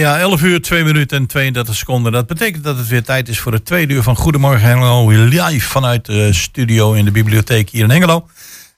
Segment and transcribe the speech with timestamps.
[0.00, 2.12] Ja, 11 uur, 2 minuten en 32 seconden.
[2.12, 5.08] Dat betekent dat het weer tijd is voor het tweede uur van Goedemorgen Hengelo.
[5.10, 8.28] Live vanuit de studio in de bibliotheek hier in Hengelo.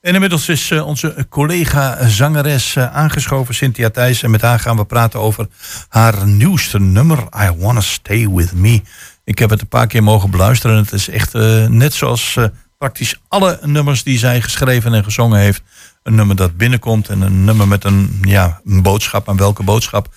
[0.00, 4.22] En inmiddels is uh, onze collega zangeres uh, aangeschoven, Cynthia Thijs.
[4.22, 5.46] En met haar gaan we praten over
[5.88, 8.82] haar nieuwste nummer, I Wanna Stay With Me.
[9.24, 10.76] Ik heb het een paar keer mogen beluisteren.
[10.76, 12.38] En het is echt uh, net zoals
[12.78, 15.62] praktisch alle nummers die zij geschreven en gezongen heeft.
[16.02, 19.28] Een nummer dat binnenkomt en een nummer met een, ja, een boodschap.
[19.28, 20.08] Aan welke boodschap?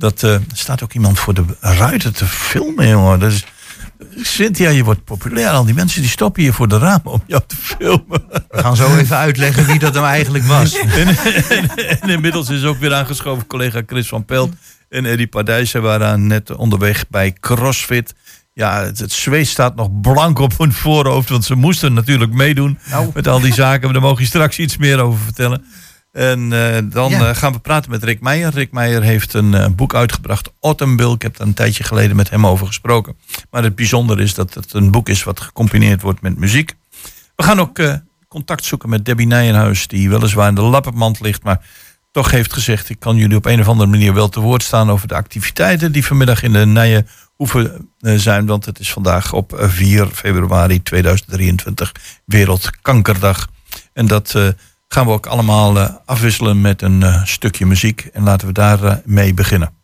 [0.00, 3.18] Dat uh, staat ook iemand voor de ruiten te filmen, jongen.
[3.18, 3.44] Dat is,
[4.16, 5.48] Cynthia, je wordt populair.
[5.48, 8.22] Al die mensen die stoppen hier voor de ramen om jou te filmen.
[8.48, 10.78] We gaan zo even uitleggen wie dat nou eigenlijk was.
[10.78, 11.16] en,
[12.00, 14.52] en, inmiddels is ook weer aangeschoven collega Chris van Pelt
[14.88, 18.14] en Eddie Padijsen waren net onderweg bij CrossFit.
[18.52, 22.78] Ja, het, het, zweet staat nog blank op hun voorhoofd, want ze moesten natuurlijk meedoen
[22.90, 23.10] nou.
[23.14, 23.82] met al die zaken.
[23.82, 25.64] Maar daar mogen je straks iets meer over vertellen.
[26.12, 27.28] En uh, dan ja.
[27.28, 28.52] uh, gaan we praten met Rick Meijer.
[28.52, 31.12] Rick Meijer heeft een uh, boek uitgebracht, Autumn Bill.
[31.12, 33.16] Ik heb daar een tijdje geleden met hem over gesproken.
[33.50, 36.74] Maar het bijzondere is dat het een boek is wat gecombineerd wordt met muziek.
[37.36, 37.80] We gaan ook
[38.28, 41.66] contact zoeken met Debbie Nijenhuis, die weliswaar in de lappenmand ligt, maar
[42.10, 44.90] toch heeft gezegd: ik kan jullie op een of andere manier wel te woord staan
[44.90, 48.46] over de activiteiten die vanmiddag in de Nijen hoeven zijn.
[48.46, 51.92] Want het is vandaag op 4 februari 2023
[52.24, 53.48] Wereldkankerdag.
[53.92, 54.34] En dat
[54.94, 58.08] gaan we ook allemaal uh, afwisselen met een uh, stukje muziek.
[58.12, 59.79] En laten we daar uh, mee beginnen.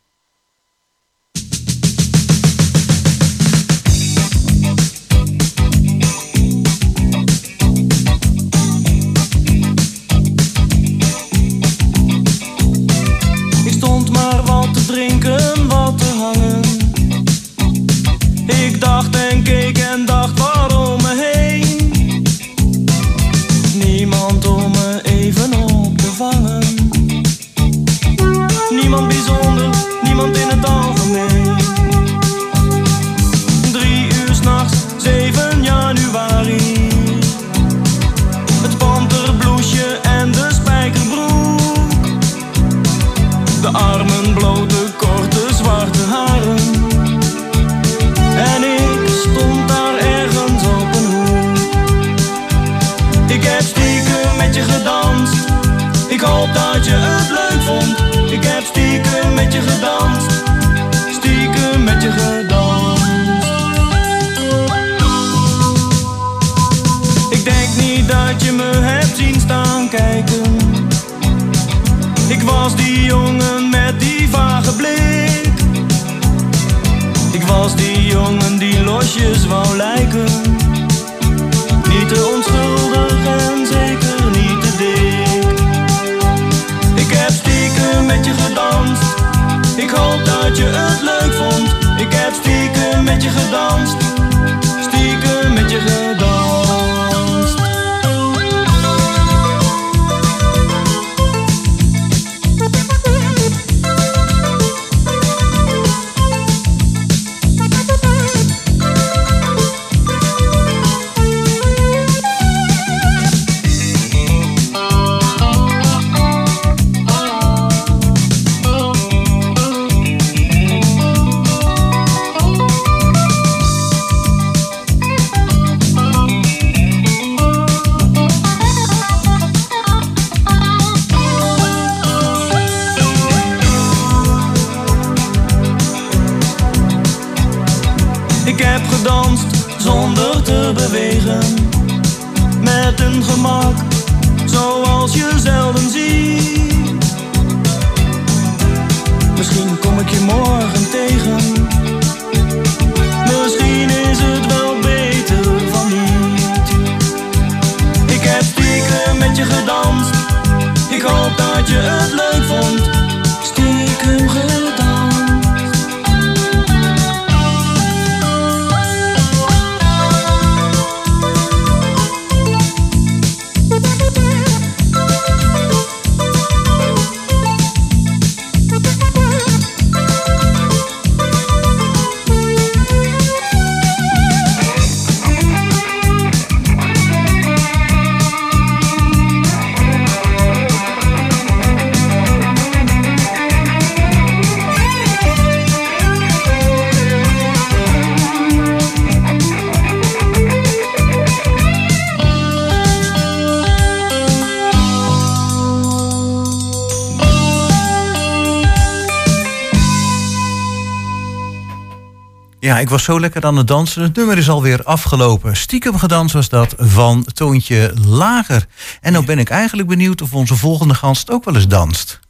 [212.67, 214.03] Ja, ik was zo lekker aan het dansen.
[214.03, 215.57] Het nummer is alweer afgelopen.
[215.57, 218.67] Stiekem gedanst was dat van Toontje Lager.
[219.01, 222.21] En nou ben ik eigenlijk benieuwd of onze volgende gast ook wel eens danst.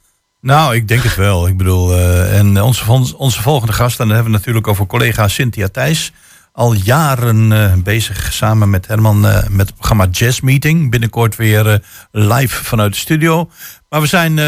[0.40, 1.48] Nou, ik denk het wel.
[1.48, 5.28] Ik bedoel, eh, en onze, onze volgende gast, en dan hebben we natuurlijk over collega
[5.28, 6.12] Cynthia Thijs.
[6.52, 10.90] Al jaren eh, bezig samen met Herman eh, met het programma Jazz Meeting.
[10.90, 13.50] Binnenkort weer live vanuit de studio.
[13.88, 14.38] Maar we zijn,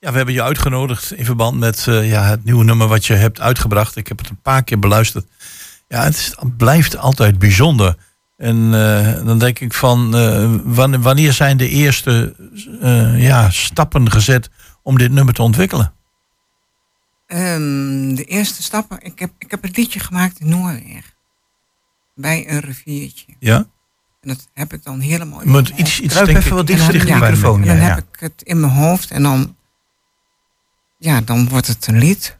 [0.00, 3.14] ja, we hebben je uitgenodigd in verband met eh, ja, het nieuwe nummer wat je
[3.14, 3.96] hebt uitgebracht.
[3.96, 5.26] Ik heb het een paar keer beluisterd.
[5.88, 7.96] Ja, het, is- het blijft altijd bijzonder.
[8.36, 10.54] En eh, dan denk ik van, eh,
[11.02, 12.34] wanneer, zijn de eerste
[13.16, 14.50] ja, stappen gezet
[14.82, 15.92] om dit nummer te ontwikkelen?
[17.26, 18.98] Ehm, de eerste stappen.
[19.02, 21.14] Ik heb, ik heb een liedje gemaakt in Noorwegen.
[22.14, 23.26] Bij een riviertje.
[23.38, 23.56] Ja?
[24.20, 27.06] En dat heb ik dan helemaal moet iets, iets denk even ik, wat dichter in
[27.06, 27.60] de microfoon.
[27.60, 28.04] En dan ja, heb ja.
[28.12, 29.56] ik het in mijn hoofd en dan.
[31.02, 32.36] Ja, dan wordt het een lied.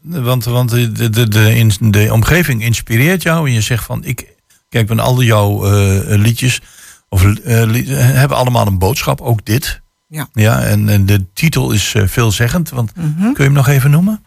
[0.00, 3.46] Want, want de, de, de, de, in- de omgeving inspireert jou.
[3.48, 4.26] En je zegt van, ik,
[4.68, 6.60] kijk, van al jouw eh, liedjes
[7.08, 7.62] of, eh,
[7.96, 9.20] hebben allemaal een boodschap.
[9.20, 9.80] Ook dit.
[10.08, 10.28] Ja.
[10.32, 12.70] ja en, en de titel is eh, veelzeggend.
[12.70, 13.20] Want Mhm.
[13.20, 14.24] kun je hem nog even noemen?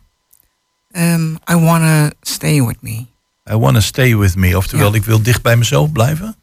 [0.91, 3.05] Ehm, I wanna stay with me.
[3.51, 4.57] I wanna stay with me.
[4.57, 4.95] Oftewel, Ja.
[4.97, 6.35] ik wil dicht bij mezelf blijven.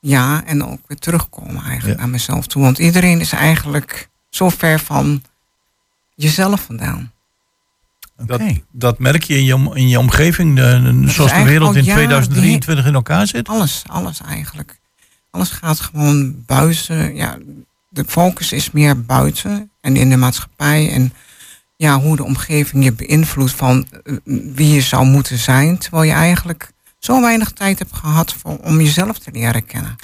[0.00, 2.00] Ja, en ook weer terugkomen eigenlijk Ja.
[2.04, 2.62] naar mezelf toe.
[2.62, 5.22] Want iedereen is eigenlijk zo ver van
[6.18, 7.12] jezelf vandaan.
[8.16, 8.36] Oké.
[8.36, 8.40] Dat,
[8.72, 10.56] dat merk je in je, in je omgeving.
[10.56, 13.48] de- zoals de wereld in jaren 2023 in elkaar zit.
[13.48, 14.78] Alles, alles eigenlijk.
[15.30, 17.14] Alles gaat gewoon buiten.
[17.16, 17.38] Ja,
[17.88, 20.92] de focus is meer buiten en in de maatschappij.
[20.92, 21.12] En
[21.76, 24.14] ja, hoe de omgeving je beïnvloedt van eh,
[24.54, 25.78] wie je zou moeten zijn.
[25.78, 29.96] Terwijl je eigenlijk zo weinig tijd hebt gehad voor, om jezelf te leren kennen.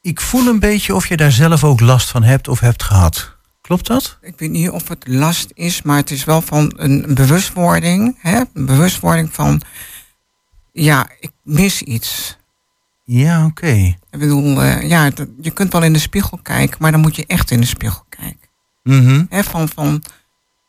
[0.00, 3.35] Ik voel een beetje of je daar zelf ook last van hebt of hebt gehad.
[3.66, 4.18] Klopt dat?
[4.20, 8.16] Ik weet niet of het last is, maar het is wel van een bewustwording.
[8.20, 8.40] Hè?
[8.52, 9.60] Een bewustwording van,
[10.72, 12.36] ja, ik mis iets.
[13.04, 13.72] Ja, oké.
[14.10, 17.16] Ik bedoel, eh, ja, dat- je kunt wel in de spiegel kijken, maar dan moet
[17.16, 18.48] je echt in de spiegel kijken.
[18.82, 19.24] Mhm.
[19.28, 20.02] Hè, van, van,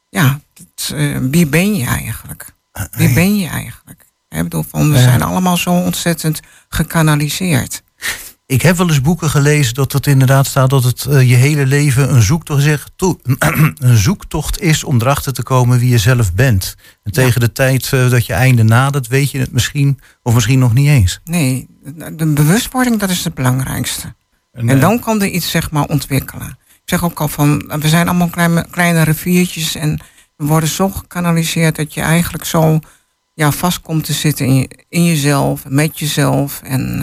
[0.10, 0.40] ja,
[0.94, 2.54] eh, wie ben je eigenlijk?
[2.92, 4.06] Wie ben je eigenlijk?
[4.30, 6.40] Ik bedoel, van, we zijn allemaal zo ontzettend
[6.70, 7.82] gekanaliseerd.
[8.48, 11.66] Ik heb wel eens boeken gelezen dat het inderdaad staat dat het eh, je hele
[11.66, 12.66] leven een zoektocht,
[13.80, 16.76] een zoektocht is om erachter te komen wie je zelf bent.
[17.04, 20.60] En tegen de tijd eh, dat je einde nadert, weet je het misschien, of misschien
[20.60, 21.20] nog niet eens.
[21.24, 21.68] Nee,
[22.14, 24.16] de bewustwording, dat is het belangrijkste.
[24.52, 26.50] En eh, dan kan er iets zeg maar ontwikkelen.
[26.68, 30.00] Ik zeg ook al van, we zijn allemaal kleine, kleine riviertjes en
[30.36, 32.80] we worden zo gekanaliseerd dat je eigenlijk zo
[33.34, 36.62] ja, vast komt te zitten in, je, in jezelf, met jezelf.
[36.64, 37.02] En,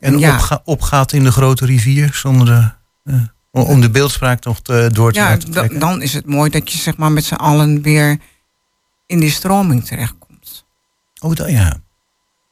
[0.00, 2.46] En ja, opga- opgaat in de grote rivier zonder
[3.04, 3.12] de,
[3.52, 5.78] eh, om- de beeldspraak nog te, door te ja laten trekken.
[5.78, 8.18] dan is het mooi dat je zeg maar met z'n allen weer
[9.06, 10.64] in die stroming terechtkomt.
[11.20, 11.80] Oh, dat, ja.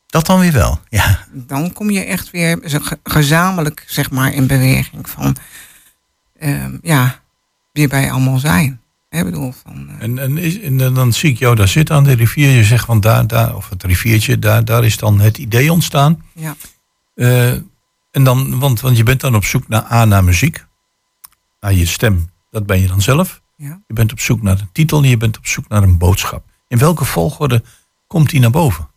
[0.06, 0.80] Dat dan weer wel.
[0.88, 1.24] Ja.
[1.32, 2.58] Dan kom je echt weer
[3.02, 5.37] gezamenlijk zeg maar in beweging van
[6.38, 7.20] ehm, ja,
[7.73, 8.80] wie wij allemaal zijn.
[9.08, 11.94] Hè, bedoel van, eh, En, en, is, en dan- dan zie ik jou daar zitten
[11.96, 12.50] aan de rivier.
[12.50, 16.23] Je zegt van daar, daar of het riviertje, daar, daar is dan het idee ontstaan.
[16.34, 16.56] ja.
[17.18, 17.52] Eh,
[18.10, 20.66] en dan, want, want je bent dan op zoek naar A, naar muziek.
[21.60, 23.42] Naar je stem, dat ben je dan zelf.
[23.56, 23.82] Ja.
[23.87, 26.44] Je bent op zoek naar een titel en je bent op zoek naar een boodschap.
[26.68, 27.62] In welke volgorde
[28.06, 28.88] komt die naar boven?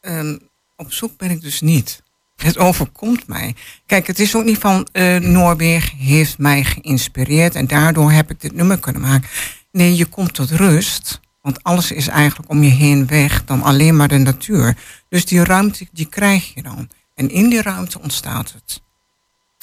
[0.00, 0.38] Ehm,
[0.76, 2.02] op zoek ben ik dus niet.
[2.36, 3.54] Het overkomt mij.
[3.86, 8.40] Kijk, het is ook niet van eh Noorwegen heeft mij geïnspireerd en daardoor heb ik
[8.40, 9.28] dit nummer kunnen maken.
[9.72, 11.20] Nee, je komt tot rust.
[11.42, 14.76] Want alles is eigenlijk om je heen weg dan alleen maar de natuur.
[15.08, 16.88] Dus die ruimte, die krijg je dan.
[17.16, 18.82] En in die ruimte ontstaat het.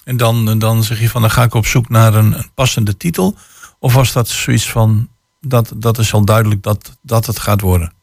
[0.04, 2.98] En dan, dan zeg je van dan ga ik op zoek naar een, een passende
[2.98, 3.36] titel.
[3.80, 5.10] Of was dat zoiets van
[5.42, 7.94] dat, dat is al duidelijk dat, dat het gaat worden?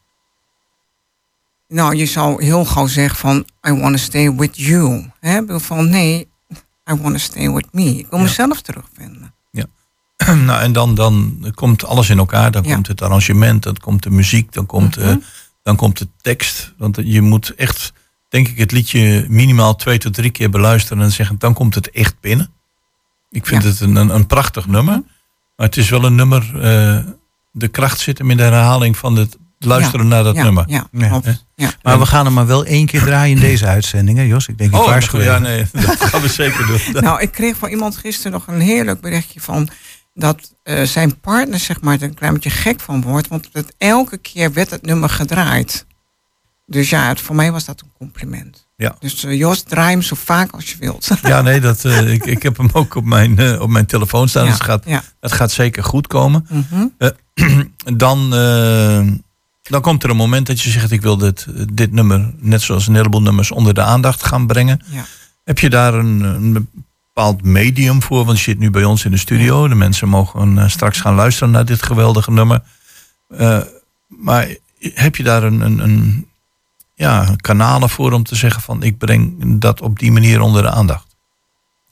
[1.67, 5.11] Nou, je zou heel gauw zeggen van I want to stay with you.
[5.19, 5.59] Hè?
[5.59, 6.27] Van nee,
[6.91, 7.97] I want to stay with me.
[7.97, 8.25] Ik wil Ja.
[8.25, 9.33] mezelf terugvinden.
[10.45, 12.51] nou, en dan, dan komt alles in elkaar.
[12.51, 12.73] Dan Ja.
[12.73, 15.17] komt het arrangement, dan komt de muziek, dan komt, eh, Mhm.
[15.63, 16.73] dan komt de tekst.
[16.77, 17.93] Want je moet echt,
[18.31, 21.89] denk ik, het liedje minimaal twee tot drie keer beluisteren en zeggen, dan komt het
[21.91, 22.49] echt binnen.
[23.29, 23.69] Ik vind Ja.
[23.69, 25.03] het een, een, een prachtig nummer.
[25.55, 26.97] Maar het is wel een nummer, eh,
[27.51, 30.63] de kracht zit hem in de herhaling van het luisteren naar dat ja, nummer.
[30.67, 31.07] Ja, Ja.
[31.07, 31.45] klopt.
[31.55, 31.71] Ja.
[31.81, 34.47] Maar we gaan hem maar wel één keer draaien in deze uitzending, hè Jos?
[34.47, 36.79] Ik denk, ik Oh, waarschuw ja, nee, dat gaan we zeker doen.
[37.03, 39.69] Nou, ik kreeg van iemand gisteren nog een heel leuk berichtje van
[40.13, 43.73] dat eh, zijn partner zeg maar er een klein beetje gek van wordt, want het,
[43.77, 45.85] elke keer werd het nummer gedraaid.
[46.71, 48.67] Dus ja, het, voor mij was dat een compliment.
[48.75, 48.95] Ja.
[48.99, 51.09] Dus eh, Jos, draai hem zo vaak als je wilt.
[51.23, 54.29] Ja, nee, dat, eh, ik, ik heb hem ook op mijn, eh, op mijn telefoon
[54.29, 54.43] staan.
[54.43, 55.03] ja, Dus het, gaat, ja.
[55.19, 56.47] het gaat zeker goed komen.
[56.49, 56.87] Mhm.
[57.97, 58.29] Dan,
[59.61, 62.87] Dan komt er een moment dat je zegt: Ik wil dit, dit nummer, net zoals
[62.87, 64.81] een heleboel nummers, onder de aandacht gaan brengen.
[64.85, 65.05] Ja.
[65.43, 66.69] Heb je daar een, een
[67.13, 68.25] bepaald medium voor?
[68.25, 69.67] Want je zit nu bij ons in de studio.
[69.67, 72.61] De mensen mogen straks gaan luisteren naar dit geweldige nummer.
[74.07, 76.30] Maar heb je daar een, een, een,
[77.01, 80.69] ja, kanalen voor om te zeggen: van ik breng dat op die manier onder de
[80.69, 81.15] aandacht?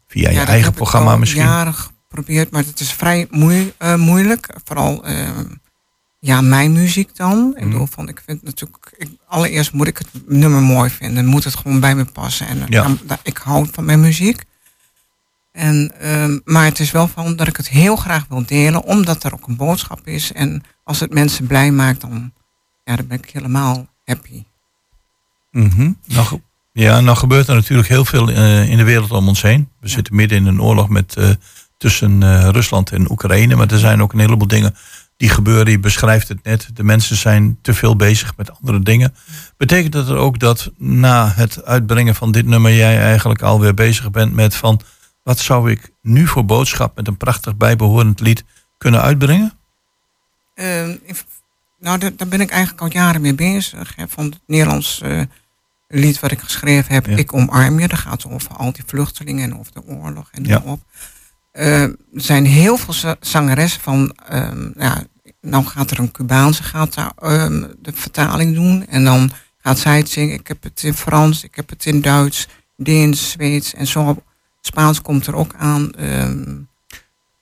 [0.07, 1.43] Via je eigen programma al misschien?
[1.43, 3.27] jaren geprobeerd, maar het is vrij
[3.77, 4.55] eh, moeilijk.
[4.63, 5.27] Vooral eh,
[6.19, 7.53] ja, mijn muziek dan.
[7.55, 7.71] Ik Mhm.
[7.71, 11.25] bedoel, van, ik vind natuurlijk, ik, allereerst moet ik het nummer mooi vinden.
[11.25, 12.47] Moet het gewoon bij me passen.
[12.47, 12.83] En Ja.
[12.83, 14.43] dan- dan- ik hou van mijn muziek.
[15.51, 19.23] En, ehm, maar het is wel van dat ik het heel graag wil delen, omdat
[19.23, 20.31] er ook een boodschap is.
[20.31, 22.31] En als het mensen blij maakt, dan,
[22.83, 24.43] ja, dan ben ik helemaal happy.
[25.51, 25.91] Mhm.
[26.05, 26.41] Nou,
[26.71, 29.69] ja, nou gebeurt er natuurlijk heel veel eh, in de wereld om ons heen.
[29.79, 29.93] We Ja.
[29.93, 31.29] zitten midden in een oorlog met, eh,
[31.77, 33.55] tussen eh, Rusland en Oekraïne.
[33.55, 34.75] Maar er zijn ook een heleboel dingen
[35.17, 35.71] die gebeuren.
[35.71, 36.69] Je beschrijft het net.
[36.73, 39.15] De mensen zijn te veel bezig met andere dingen.
[39.57, 42.73] Betekent dat er ook dat na het uitbrengen van dit nummer...
[42.73, 44.81] jij eigenlijk alweer bezig bent met van...
[45.23, 48.43] wat zou ik nu voor boodschap met een prachtig bijbehorend lied
[48.77, 49.53] kunnen uitbrengen?
[50.53, 50.95] Ehm,
[51.79, 53.93] nou, daar, ben ik eigenlijk al jaren mee bezig.
[53.95, 55.21] Hè, van het Nederlands eh,
[55.87, 57.17] lied wat ik geschreven heb, Ja.
[57.17, 57.87] Ik omarm je.
[57.87, 60.61] Dat gaat over al die vluchtelingen en over de oorlog en Ja.
[60.65, 60.81] op.
[61.51, 65.03] Eh, er zijn heel veel za- zangeressen van, ehm, ja,
[65.41, 68.87] nou gaat er een Cubaanse gaat daar, ehm, de vertaling doen.
[68.87, 70.33] En dan gaat zij het zingen.
[70.39, 74.23] Ik heb het in Frans, ik heb het in Duits, Deens, Zweeds en zo.
[74.61, 75.91] Spaans komt er ook aan.
[75.91, 76.55] ehm,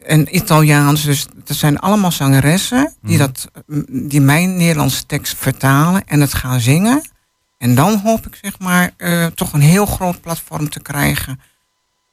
[0.07, 1.03] en Italiaans.
[1.03, 3.25] Dus dat zijn allemaal zangeressen die, Mhm.
[3.25, 3.47] dat,
[3.89, 7.09] die mijn Nederlandse tekst vertalen en het gaan zingen.
[7.57, 11.39] En dan hoop ik zeg maar eh, toch een heel groot platform te krijgen.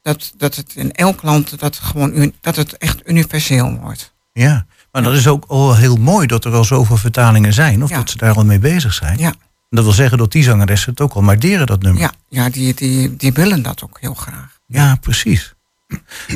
[0.01, 4.13] Dat, dat het in elk land dat gewoon dat het echt universeel wordt.
[4.33, 7.83] Ja, maar dat is ook al heel mooi dat er al zoveel vertalingen zijn.
[7.83, 7.95] Of Ja.
[7.95, 9.17] dat ze daar al mee bezig zijn.
[9.17, 9.33] Ja.
[9.69, 12.01] Dat wil zeggen dat die zangeressen het ook al waarderen, dat nummer.
[12.01, 14.59] Ja, ja die, die, die willen dat ook heel graag.
[14.67, 15.54] Ja, precies.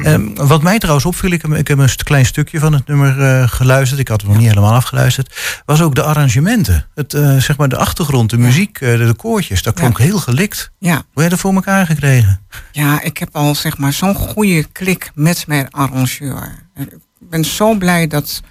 [0.03, 3.21] Ehm, wat mij trouwens opviel, ik heb, ik heb een klein stukje van het nummer
[3.21, 3.99] eh, geluisterd.
[3.99, 5.61] Ik had het nog niet helemaal afgeluisterd.
[5.65, 6.87] Was ook de arrangementen.
[6.95, 9.63] Het, eh, zeg maar de achtergrond, de muziek, eh, de, de koortjes.
[9.63, 9.79] Dat Ja.
[9.79, 10.71] klonk heel gelikt.
[10.79, 12.41] Ja, Hoe heb je dat voor elkaar gekregen?
[12.71, 16.55] Ja, ik heb al zeg maar zo'n goede klik met mijn arrangeur.
[16.75, 16.89] Ik
[17.19, 18.41] ben zo blij dat.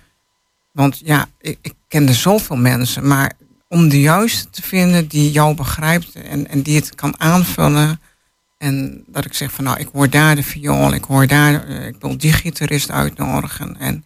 [0.72, 3.32] Want ja, ik, ik kende zoveel mensen, maar
[3.68, 8.00] om de juiste te vinden die jou begrijpt en, en die het kan aanvullen.
[8.58, 11.86] En dat ik zeg van nou, ik hoor daar de viool, ik hoor daar, eh,
[11.86, 13.76] ik wil die gitarist uitnodigen.
[13.78, 14.04] En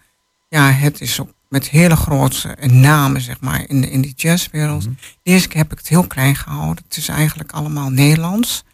[0.49, 4.87] ja, het is ook met hele grote namen, zeg maar, in, de, in die jazzwereld.
[5.23, 6.85] Eerste keer heb ik het heel klein gehouden.
[6.89, 8.65] Het is eigenlijk allemaal Nederlands.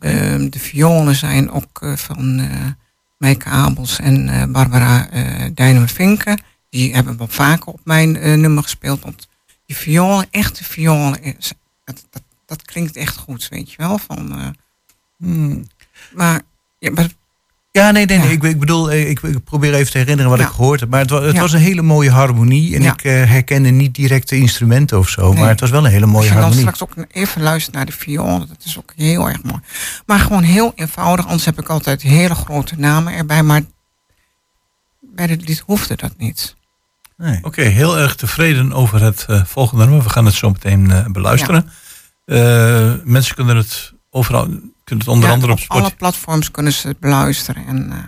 [0.00, 2.66] Ehm, de violen zijn ook eh, van eh
[3.18, 6.42] Meike Abels en Barbara eh Dijnen-Vinken.
[6.70, 9.00] Die hebben wel vaker op mijn nummer gespeeld.
[9.02, 9.28] Want
[9.66, 11.52] die violen, echte violen, is-
[11.84, 13.98] dat, dat, dat klinkt echt goed, weet je wel.
[13.98, 14.54] Van,
[15.20, 15.66] Hmm.
[16.14, 16.40] maar,
[16.78, 17.08] ja, maar
[17.72, 18.26] Ja, nee, nee, nee.
[18.26, 18.32] Ja.
[18.32, 20.46] Ik, ik bedoel, eh, ik, ik probeer even te herinneren wat Ja.
[20.46, 20.88] ik gehoord heb.
[20.88, 21.40] Maar het, het Ja.
[21.40, 22.74] was een hele mooie harmonie.
[22.76, 22.92] En Ja.
[22.92, 25.28] ik eh, herkende niet direct de instrumenten of zo.
[25.32, 25.40] Nee.
[25.40, 26.72] Maar het was wel een hele mooie je dan harmonie.
[26.72, 29.60] straks ook even luistert naar de violen, dat is ook heel erg mooi.
[30.06, 33.42] Maar gewoon heel eenvoudig, anders heb ik altijd hele grote namen erbij.
[33.42, 33.62] Maar
[35.00, 36.56] bij dit lied hoefde dat niet.
[37.16, 37.38] Nee.
[37.42, 40.02] Oké, heel erg tevreden over het eh, volgende nummer.
[40.02, 41.70] We gaan het zo meteen beluisteren.
[42.26, 44.44] Eh, mensen kunnen het overal,
[44.84, 45.96] kunnen het onder Ja, andere op alle Spotify.
[45.96, 47.98] platforms kunnen ze het beluisteren en, eh,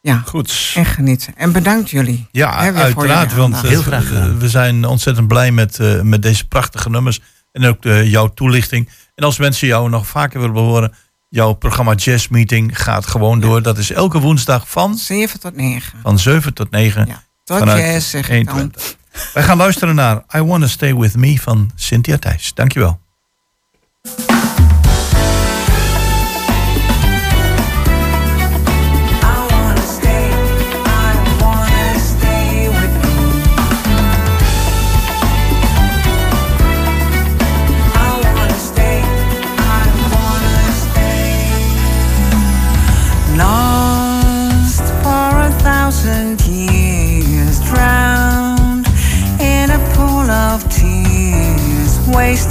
[0.00, 0.72] ja, Goed.
[0.74, 1.36] en genieten.
[1.36, 2.28] En bedankt jullie.
[2.32, 3.34] Ja, Hè, weer voor uiteraard.
[3.34, 4.38] Want eh, Heel graag gedaan.
[4.38, 7.20] we zijn ontzettend blij met, eh, met deze prachtige nummers.
[7.52, 8.88] En ook de, jouw toelichting.
[9.14, 10.94] En als mensen jou nog vaker willen horen,
[11.28, 13.62] jouw programma Jazz Meeting gaat gewoon door.
[13.62, 15.98] Dat is elke woensdag van, 7 tot 9.
[16.02, 17.06] van 7 tot 9.
[17.06, 17.22] Ja.
[17.44, 18.54] Tot vanuit jazz, zeg ik dan.
[18.54, 18.96] 120.
[19.34, 22.54] Wij gaan luisteren naar I Wanna Stay With Me van Cynthia Thijs.
[22.54, 23.00] Dankjewel.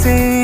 [0.02, 0.41] see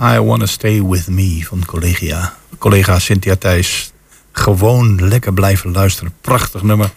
[0.00, 3.92] I Wanna Stay With Me van collega, collega Cynthia Thijs.
[4.32, 6.14] Gewoon lekker blijven luisteren.
[6.20, 6.90] Prachtig nummer.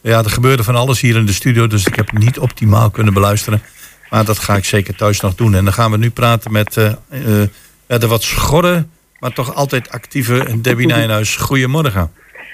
[0.00, 2.90] Ja, er gebeurde van alles hier in de studio, dus ik heb het niet optimaal
[2.90, 3.62] kunnen beluisteren.
[4.10, 5.54] Maar dat ga ik zeker thuis nog doen.
[5.54, 7.48] En dan gaan we nu praten met eh, eh,
[7.86, 8.86] ja, de wat schorre,
[9.18, 11.36] maar toch altijd actieve Debbie Nijnhuis.
[11.36, 12.10] Goedemorgen.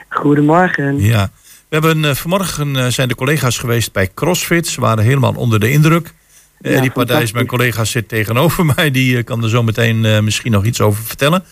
[0.09, 1.01] Goedemorgen.
[1.01, 1.31] Ja.
[1.69, 4.67] We hebben eh, vanmorgen zijn de collega's geweest bij CrossFit.
[4.67, 6.15] Ze waren helemaal onder de indruk.
[6.61, 8.91] Eh Ja, die Partijs, mijn collega, zit tegenover mij.
[8.91, 11.45] Die eh, kan er zo meteen eh, misschien nog iets over vertellen.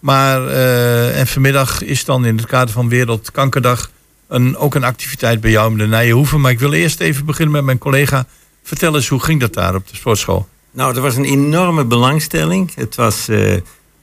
[0.00, 3.90] Maar eh, en vanmiddag is dan in het kader van Wereldkankerdag
[4.28, 6.40] een, ook een activiteit bij jou in de Nijenhoeven.
[6.40, 8.26] Maar ik wil eerst even beginnen met mijn collega.
[8.62, 10.48] Vertel eens, hoe ging dat daar op de sportschool?
[10.70, 12.74] Nou, er was een enorme belangstelling.
[12.74, 13.54] Het was, eh,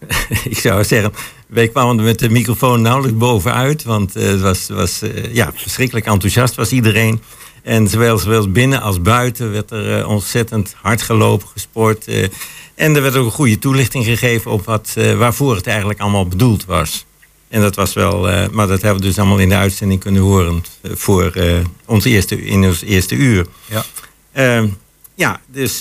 [0.51, 1.13] ik zou zeggen,
[1.47, 3.83] wij kwamen er met de microfoon nauwelijks bovenuit.
[3.83, 7.21] Want eh, het was, was eh, ja, verschrikkelijk enthousiast was iedereen.
[7.65, 12.07] En zowel, zowel binnen als buiten werd er eh, ontzettend hard gelopen, gesport.
[12.07, 12.27] eh,
[12.75, 16.27] en er werd ook een goede toelichting gegeven op wat, eh, waarvoor het eigenlijk allemaal
[16.27, 17.05] bedoeld was.
[17.47, 18.19] En dat was wel,
[18.51, 21.33] maar dat hebben we dus allemaal in de uitzending kunnen horen voor
[21.85, 23.45] ons eerste, in ons eerste uur.
[23.65, 23.85] Ja.
[24.31, 24.67] Ehm,
[25.15, 25.77] ja, dus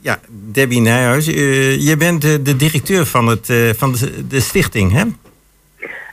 [0.00, 0.20] ja,
[0.52, 5.04] Debbie Nijhuis, je bent de, de directeur van, het, van de, de stichting, hè?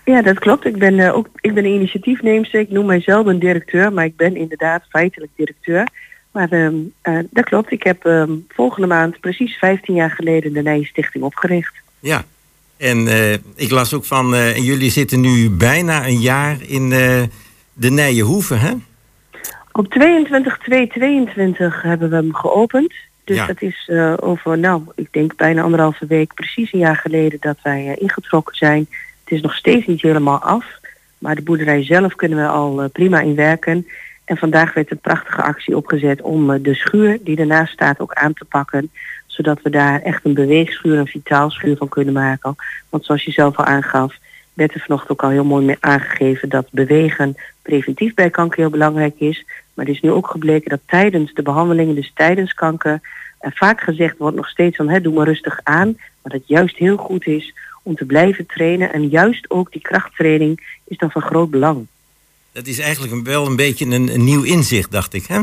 [0.05, 0.65] Ja, dat klopt.
[0.65, 2.59] Ik ben, eh, ook, ik ben een initiatiefneemster.
[2.59, 5.87] Ik noem mijzelf een directeur, maar ik ben inderdaad feitelijk directeur.
[6.31, 7.71] Maar ehm, eh, dat klopt.
[7.71, 11.73] Ik heb ehm, volgende maand precies 15 jaar geleden de Nijen Stichting opgericht.
[11.99, 12.23] Ja.
[12.77, 16.89] En eh, ik las ook van, en jullie zitten nu bijna een jaar in
[17.73, 18.73] de Nijenhoeve, hè?
[19.71, 22.93] Op 22 22 hebben we hem geopend.
[23.23, 23.45] Dus Ja.
[23.45, 23.89] dat is
[24.19, 28.87] over, nou, ik denk bijna anderhalve week, precies een jaar geleden dat wij ingetrokken zijn.
[29.33, 30.65] Is nog steeds niet helemaal af,
[31.17, 33.87] maar de boerderij zelf kunnen we al eh, prima in werken.
[34.25, 38.13] En vandaag werd een prachtige actie opgezet om eh, de schuur die ernaast staat ook
[38.13, 38.91] aan te pakken.
[39.25, 42.55] Zodat we daar echt een beweegschuur, een vitaalschuur van kunnen maken.
[42.89, 44.15] Want zoals je zelf al aangaf,
[44.53, 48.69] werd er vanochtend ook al heel mooi mee aangegeven dat bewegen preventief bij kanker heel
[48.69, 49.45] belangrijk is.
[49.73, 52.99] Maar het is nu ook gebleken dat tijdens de behandelingen, dus tijdens kanker,
[53.39, 55.97] er vaak gezegd wordt nog steeds van hè, doe maar rustig aan.
[56.21, 58.93] Maar dat juist heel goed is om te blijven trainen.
[58.93, 61.87] En juist ook die krachttraining is dan van groot belang.
[62.51, 65.41] Dat is eigenlijk een- wel een beetje een, een nieuw inzicht, dacht ik, hè?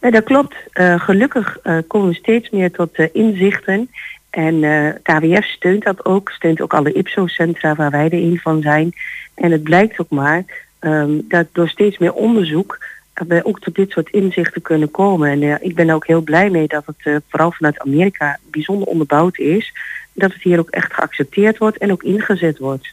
[0.00, 0.54] Nee, dat klopt.
[0.72, 3.90] Eh, gelukkig eh, komen we steeds meer tot eh, inzichten.
[4.30, 4.60] En
[5.02, 8.92] KWF steunt dat ook, steunt ook alle IPSO-centra waar wij er een van zijn.
[9.34, 10.44] En het blijkt ook maar
[10.78, 12.78] ehm, dat door steeds meer onderzoek
[13.26, 15.30] we ook tot dit soort inzichten kunnen komen.
[15.42, 19.38] En ik ben er ook heel blij mee dat het vooral vanuit Amerika bijzonder onderbouwd
[19.38, 19.72] is.
[20.18, 22.88] Dat het hier ook echt geaccepteerd wordt en ook ingezet wordt.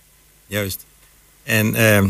[0.48, 0.86] Juist.
[1.44, 2.10] En ehm,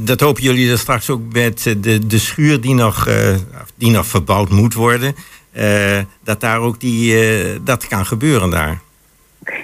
[0.00, 3.34] dat hopen jullie er straks ook met eh, de, de schuur die nog, eh,
[3.74, 5.14] die nog verbouwd moet worden.
[5.52, 7.14] eh, dat daar ook die,
[7.62, 8.80] dat kan gebeuren daar.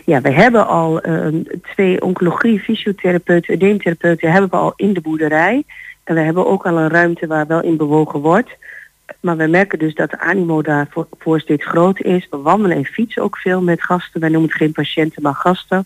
[0.04, 1.26] Ja, we hebben al eh,
[1.74, 5.64] twee oncologie, fysiotherapeuten, edeemtherapeuten hebben we al in de boerderij.
[6.04, 8.50] En we hebben ook al een ruimte waar wel in bewogen wordt.
[9.20, 12.26] Maar we merken dus dat de animo daarvoor voor steeds groter is.
[12.30, 14.20] We wandelen en fietsen ook veel met gasten.
[14.20, 15.84] Wij noemen het geen patiënten, maar gasten.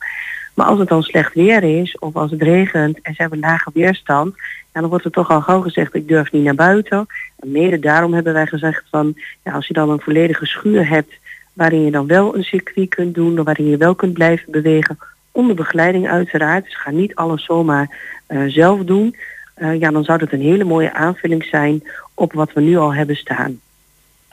[0.55, 3.71] Maar als het dan slecht weer is of als het regent en ze hebben lage
[3.75, 4.35] weerstand,
[4.73, 7.07] dan wordt er toch al gauw gezegd ik durf niet naar buiten.
[7.39, 11.13] En mede daarom hebben wij gezegd van ja, als je dan een volledige schuur hebt
[11.53, 14.99] waarin je dan wel een circuit kunt doen, waarin je wel kunt blijven bewegen,
[15.33, 16.65] onder begeleiding uiteraard.
[16.65, 19.17] Dus ga niet alles zomaar eh, zelf doen.
[19.57, 21.83] Eh, ja, dan zou dat een hele mooie aanvulling zijn
[22.15, 23.61] op wat we nu al hebben staan.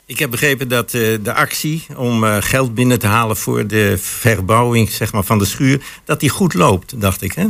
[0.06, 3.98] Ik heb begrepen dat eh, de actie om eh, geld binnen te halen voor de
[3.98, 7.32] verbouwing zeg maar, van de schuur, dat die goed loopt, dacht ik.
[7.32, 7.46] Hè?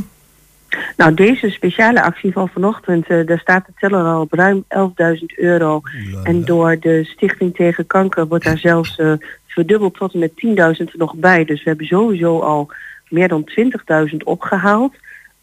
[0.97, 5.81] Nou, deze speciale actie van vanochtend, daar staat de teller al op ruim 11.000 euro.
[6.23, 9.01] En door de Stichting tegen Kanker wordt daar zelfs
[9.47, 11.45] verdubbeld tot en met 10.000 er nog bij.
[11.45, 12.71] Dus we hebben sowieso al
[13.09, 13.51] meer dan
[14.11, 14.95] 20.000 opgehaald.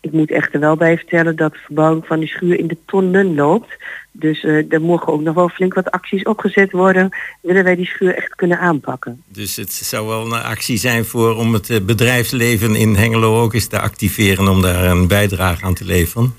[0.01, 3.35] Ik moet echter wel bij vertellen dat de verbouwing van die schuur in de tonnen
[3.35, 3.77] loopt.
[4.11, 7.09] Dus eh er mogen ook nog wel flink wat acties opgezet worden.
[7.41, 9.23] Willen wij die schuur echt kunnen aanpakken.
[9.27, 13.53] Dus het zou wel een actie zijn voor om het eh, bedrijfsleven in Hengelo ook
[13.53, 16.33] eens te activeren om daar een bijdrage aan te leveren.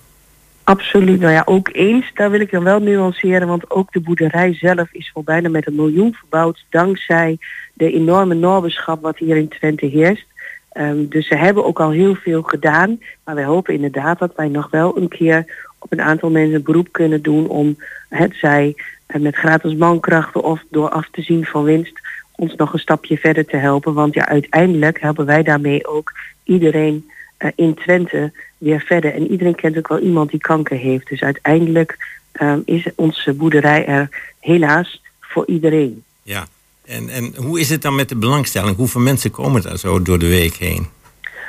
[0.64, 1.20] Absoluut.
[1.20, 4.88] Nou ja, ook eens, daar wil ik dan wel nuanceren, want ook de boerderij zelf
[4.92, 7.38] is voor bijna met een miljoen verbouwd dankzij
[7.74, 10.24] de enorme noorbeschap wat hier in Twente heerst.
[10.72, 14.48] Ehm, dus ze hebben ook al heel veel gedaan, maar wij hopen inderdaad dat wij
[14.48, 17.76] nog wel een keer op een aantal mensen beroep kunnen doen om
[18.08, 18.74] het zij
[19.06, 22.00] eh, met gratis mankrachten of door af te zien van winst
[22.32, 23.94] ons nog een stapje verder te helpen.
[23.94, 26.12] Want ja, uiteindelijk helpen wij daarmee ook
[26.44, 29.14] iedereen eh, in Twente weer verder.
[29.14, 31.08] En iedereen kent ook wel iemand die kanker heeft.
[31.08, 34.08] Dus uiteindelijk ehm, is onze boerderij er
[34.40, 36.04] helaas voor iedereen.
[36.22, 36.46] Ja.
[36.84, 38.76] En, en hoe is het dan met de belangstelling?
[38.76, 40.86] Hoeveel mensen komen daar zo door de week heen?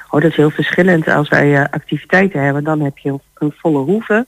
[0.09, 1.07] Oh, dat is heel verschillend.
[1.07, 4.25] Als wij eh, activiteiten hebben, dan heb je een, volle hoeve.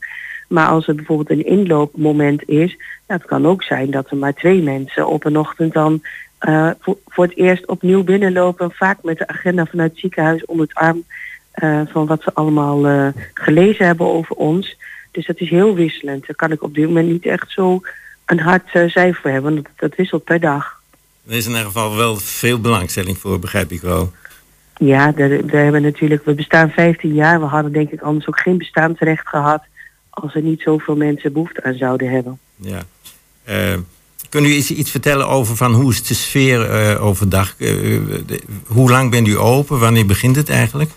[0.48, 4.34] Maar als er bijvoorbeeld een inloopmoment is, ja, het kan ook zijn dat er maar
[4.34, 6.02] twee mensen op een ochtend dan
[6.38, 8.70] eh, voor, voor het eerst opnieuw binnenlopen.
[8.70, 11.04] Vaak met de agenda vanuit het ziekenhuis onder het arm
[11.50, 14.76] eh, van wat ze allemaal gelezen hebben over ons.
[15.10, 16.26] Dus dat is heel wisselend.
[16.26, 17.80] Daar kan ik op dit moment niet echt zo
[18.24, 19.54] een hard cijfer hebben.
[19.54, 20.75] want dat wisselt per dag.
[21.28, 24.12] Er is in ieder geval wel veel belangstelling voor, begrijp ik wel.
[24.76, 27.40] Ja, daar, daar hebben natuurlijk, we bestaan 15 jaar.
[27.40, 29.62] We hadden denk ik anders ook geen bestaansrecht gehad
[30.10, 32.38] als er niet zoveel mensen behoefte aan zouden hebben.
[32.56, 32.82] Ja.
[33.44, 33.74] Eh,
[34.28, 37.50] kun u iets vertellen over van hoe is de sfeer eh, overdag?
[37.58, 37.66] Eh,
[38.26, 39.78] de- hoe lang bent u open?
[39.78, 40.90] Wanneer begint het eigenlijk?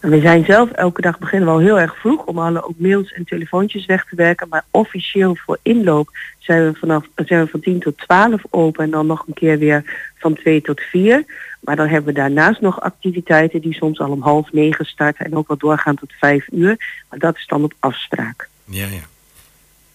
[0.00, 2.78] En we zijn zelf elke dag beginnen we al heel erg vroeg om alle ook
[2.78, 4.48] mails en telefoontjes weg te werken.
[4.48, 6.08] Maar officieel voor inloop
[6.38, 9.58] zijn we vanaf zijn we van 10 tot 12 open en dan nog een keer
[9.58, 11.24] weer van 2 tot 4.
[11.60, 15.36] Maar dan hebben we daarnaast nog activiteiten die soms al om half negen starten en
[15.36, 17.02] ook wel doorgaan tot 5 uur.
[17.08, 18.48] Maar dat is dan op afspraak.
[18.64, 19.02] Ja, ja.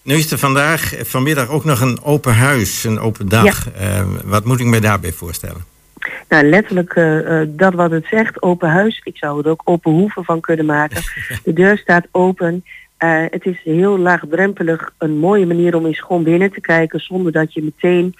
[0.02, 3.70] Nu is er vandaag, eh, vanmiddag ook nog een open huis, een open dag.
[3.70, 5.64] Eh, wat moet ik me daarbij voorstellen?
[6.28, 9.00] Nou, letterlijk eh, eh, dat wat het zegt, open huis.
[9.04, 11.02] Ik zou er ook open hoeven van kunnen maken.
[11.44, 12.64] De deur staat open.
[12.96, 17.32] Eh, het is heel laagdrempelig, een mooie manier om eens gewoon binnen te kijken zonder
[17.32, 18.14] dat je meteen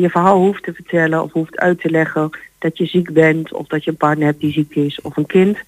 [0.00, 3.66] je verhaal hoeft te vertellen of hoeft uit te leggen dat je ziek bent of
[3.66, 5.58] dat je een partner hebt die ziek is of een kind.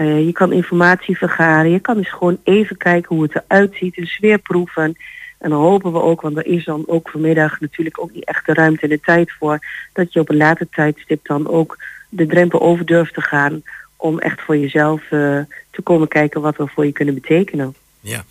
[0.00, 1.70] Je kan informatie vergaren.
[1.70, 4.96] Je kan eens gewoon even kijken hoe het eruit ziet, een sfeer proeven.
[5.44, 8.46] En dan hopen we ook, want er is dan ook vanmiddag natuurlijk ook niet echt
[8.46, 9.58] de ruimte en de tijd voor,
[9.92, 11.76] dat je op een later tijdstip dan ook
[12.08, 13.62] de drempel over durft te gaan
[13.96, 15.08] om echt voor jezelf eh,
[15.70, 17.74] te komen kijken wat we voor je kunnen betekenen.
[18.00, 18.24] Ja.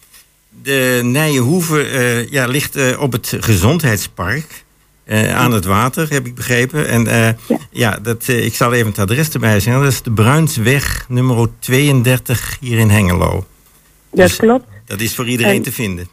[0.49, 4.63] De Nijenhoeve eh, ja, ligt eh, op het gezondheidspark.
[5.33, 6.87] aan het water, heb ik begrepen.
[6.87, 7.35] En Ja.
[7.69, 9.83] ja, dat, ik zal even het adres erbij zeggen.
[9.83, 13.45] Dat is de Bruinsweg nummer 32 hier in Hengelo.
[14.11, 14.65] Dat Dus- klopt.
[14.85, 16.07] Dat is voor iedereen En- te vinden.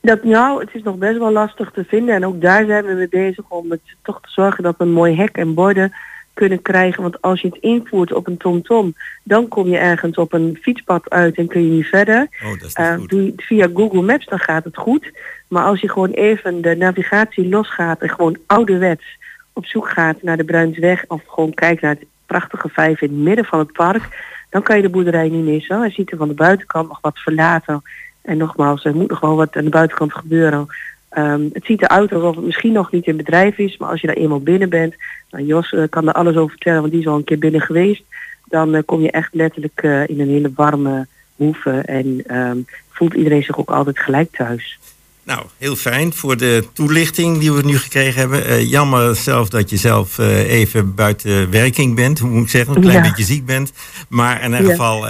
[0.00, 2.14] Dat, nou, het is nog best wel lastig te vinden.
[2.14, 4.92] En ook daar zijn we mee bezig om het toch te zorgen dat we een
[4.92, 5.92] mooi hek en borden
[6.34, 7.02] kunnen krijgen.
[7.02, 11.10] Want als je het invoert op een TomTom, dan kom je ergens op een fietspad
[11.10, 12.28] uit en kun je niet verder.
[12.44, 13.08] Oh, dat Eh, goed.
[13.08, 15.10] doe je het via Google Maps, dan gaat het goed.
[15.48, 19.04] Maar als je gewoon even de navigatie losgaat en gewoon ouderwets
[19.52, 23.18] op zoek gaat naar de Bruinsweg of gewoon kijkt naar het prachtige vijf in het
[23.18, 25.78] midden van het park, dan kan je de boerderij niet missen.
[25.80, 27.82] Hij ziet er van de buitenkant nog wat verlaten.
[28.28, 30.66] En nogmaals, er moet nog wel wat aan de buitenkant gebeuren.
[31.08, 34.06] Ehm, het ziet eruit alsof het misschien nog niet in bedrijf is, maar als je
[34.06, 34.94] daar eenmaal binnen bent,
[35.30, 37.60] nou Jos eh, kan er alles over vertellen, want die is al een keer binnen
[37.60, 38.02] geweest,
[38.44, 42.56] dan eh, kom je echt letterlijk eh, in een hele warme hoeve en ehm,
[42.90, 44.78] voelt iedereen zich ook altijd gelijk thuis.
[45.22, 48.66] Nou, heel fijn voor de toelichting die we nu gekregen hebben.
[48.66, 52.18] Jammer zelf dat je zelf even buiten werking bent.
[52.18, 52.76] Hoe moet ik zeggen?
[52.76, 53.08] Een klein Ja.
[53.08, 53.72] beetje ziek bent.
[54.08, 54.70] Maar in ieder Ja.
[54.70, 55.06] geval,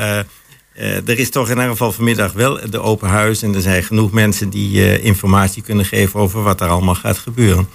[0.79, 3.43] eh, er is toch in ieder geval vanmiddag wel de open huis.
[3.43, 7.19] En er zijn genoeg mensen die eh, informatie kunnen geven over wat er allemaal gaat
[7.19, 7.69] gebeuren.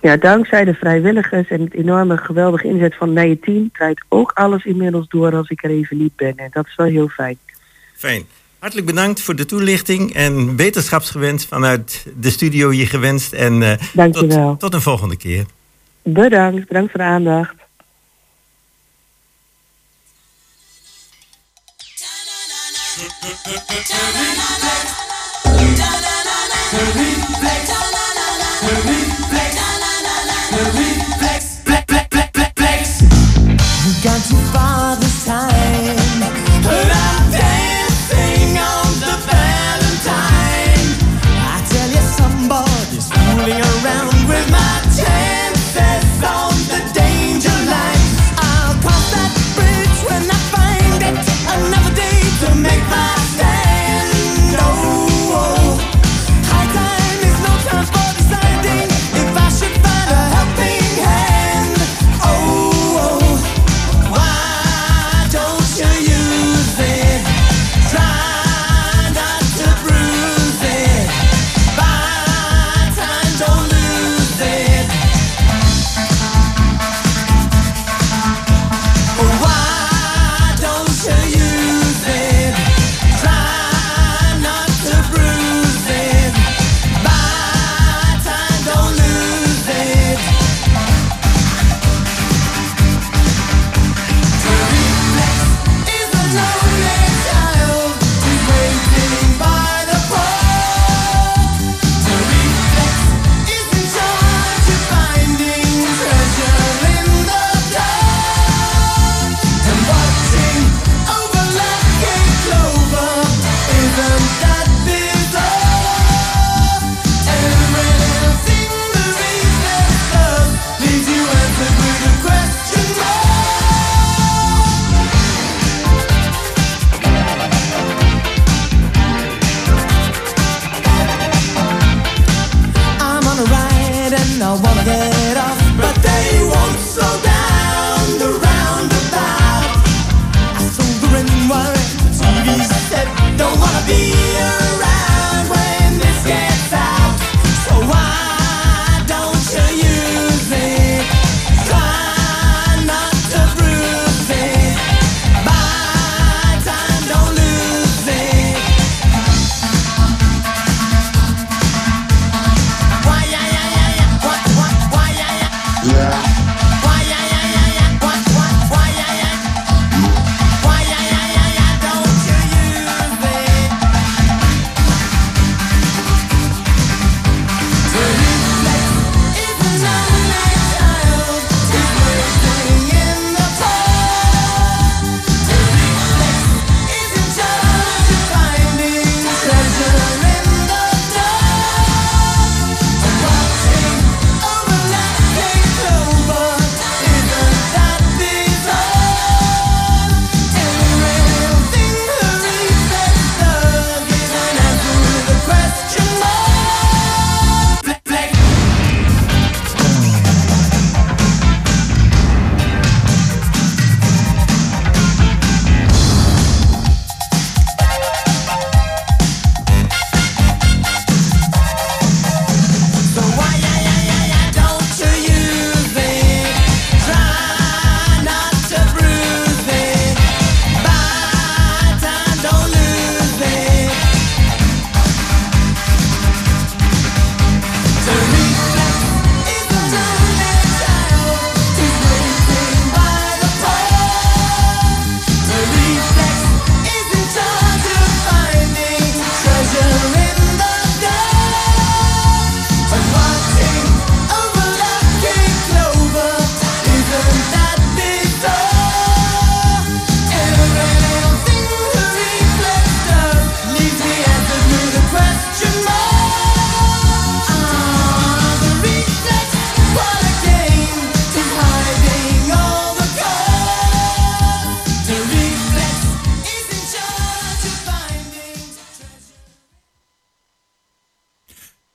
[0.00, 4.64] Ja, dankzij de vrijwilligers en het enorme geweldige inzet van mijn team draait ook alles
[4.64, 6.36] inmiddels door als ik er even niet ben.
[6.36, 7.38] En dat is wel heel fijn.
[7.96, 8.24] Fijn.
[8.58, 13.32] Hartelijk bedankt voor de toelichting en wetenschapsgewenst vanuit de studio hier gewenst.
[13.32, 14.10] En je wel.
[14.10, 15.44] tot, tot een volgende keer.
[16.02, 17.54] Bedankt, bedankt voor de aandacht.
[34.02, 34.49] Got to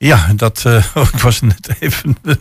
[0.06, 2.38] Ja, dat uh, ik was net even de,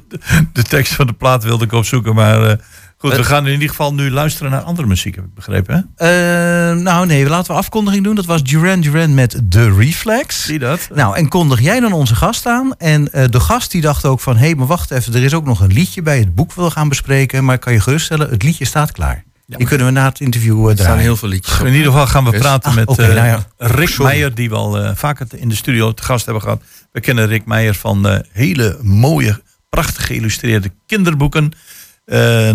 [0.53, 2.51] de, tekst van de plaat wilde ik opzoeken, maar uh,
[2.97, 5.91] goed, we gaan in ieder geval nu luisteren naar andere muziek, heb ik begrepen.
[5.95, 6.71] Hè?
[6.71, 8.15] Uh, nou nee, laten we afkondiging doen.
[8.15, 10.43] Dat was Duran Duran met The Reflex.
[10.43, 10.89] Zie dat?
[10.93, 12.75] Nou, en kondig jij dan onze gast aan?
[12.77, 15.45] En de gast die dacht ook van, hé, hey, maar wacht even, er is ook
[15.45, 18.65] nog een liedje bij het boek we gaan bespreken, maar kan je geruststellen, het liedje
[18.65, 19.23] staat klaar.
[19.47, 21.59] Ja, die kunnen we na het interview uh, Er staan heel veel liedjes.
[21.59, 23.45] In ieder geval gaan we praten ah, met okay, nou ja.
[23.57, 26.61] Rick Meijer, die we al uh, vaker in de studio te gast hebben gehad.
[26.95, 31.51] We kennen Rick Meijer van hele mooie, prachtig geïllustreerde kinderboeken.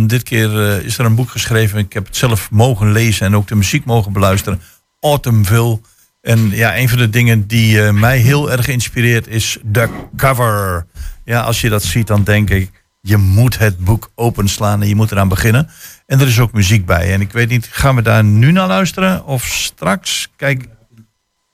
[0.07, 1.79] dit keer is er een boek geschreven.
[1.79, 4.61] Ik heb het zelf mogen lezen en ook de muziek mogen beluisteren.
[5.00, 5.81] Autumnville.
[6.20, 10.87] En ja, een van de dingen die mij heel erg inspireert is de cover.
[11.24, 14.94] Ja, als je dat ziet, dan denk ik, je moet het boek openslaan en je
[14.94, 15.68] moet eraan beginnen.
[16.07, 17.12] En er is ook muziek bij.
[17.12, 20.31] En ik weet niet, gaan we daar nu naar luisteren of straks?
[20.37, 20.64] Kijk,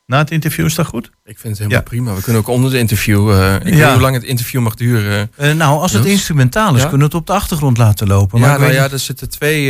[0.06, 1.10] na het interview is dat goed?
[1.24, 2.14] Ik vind het helemaal prima.
[2.14, 3.30] We kunnen ook onder het interview.
[3.30, 5.30] Uh, ik weet hoe lang het interview mag duren.
[5.40, 8.40] Uh, nou, als het instrumentaal is, kunnen we het op de achtergrond laten lopen.
[8.40, 9.66] Maar ja, nou ja, er zitten twee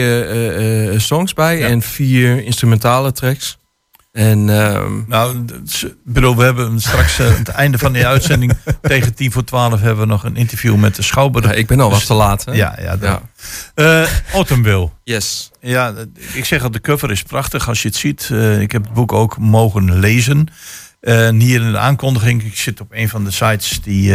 [0.93, 3.59] uh, songs bij en vier instrumentale tracks.
[4.17, 5.45] En, uh, nou,
[6.05, 10.05] bedoel, we hebben straks aan het einde van de uitzending tegen tien voor twaalf hebben
[10.05, 11.45] we nog een interview met de Schouwburg.
[11.45, 12.45] Ja, ik ben al wat te laat.
[12.45, 12.53] Hè?
[12.53, 12.97] Ja, ja.
[13.01, 13.23] ja.
[13.75, 14.87] Uh.
[15.05, 15.51] Yes.
[15.61, 15.95] Ja,
[16.33, 18.29] ik zeg al, de cover is prachtig als je het ziet.
[18.33, 20.49] Uh, ik heb het boek ook mogen lezen.
[21.01, 24.15] En hier in de aankondiging, ik zit op een van de sites die,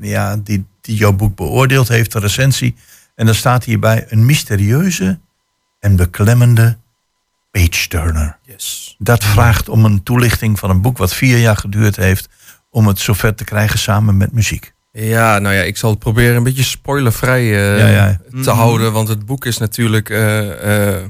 [0.00, 2.74] ja, die, die jouw boek beoordeeld heeft, de recensie.
[3.14, 5.18] En dan staat hierbij een mysterieuze
[5.80, 6.76] en beklemmende
[7.54, 8.38] page turner.
[8.42, 8.94] Yes.
[8.98, 12.28] Dat vraagt om een toelichting van een boek wat vier jaar geduurd heeft
[12.70, 14.72] om het zover te krijgen samen met muziek.
[14.92, 18.20] Ja, nou ja, ik zal het proberen een beetje spoilervrij uh, ja, ja.
[18.30, 18.54] te mm-hmm.
[18.54, 18.92] houden.
[18.92, 21.02] Want het boek is natuurlijk uh, uh,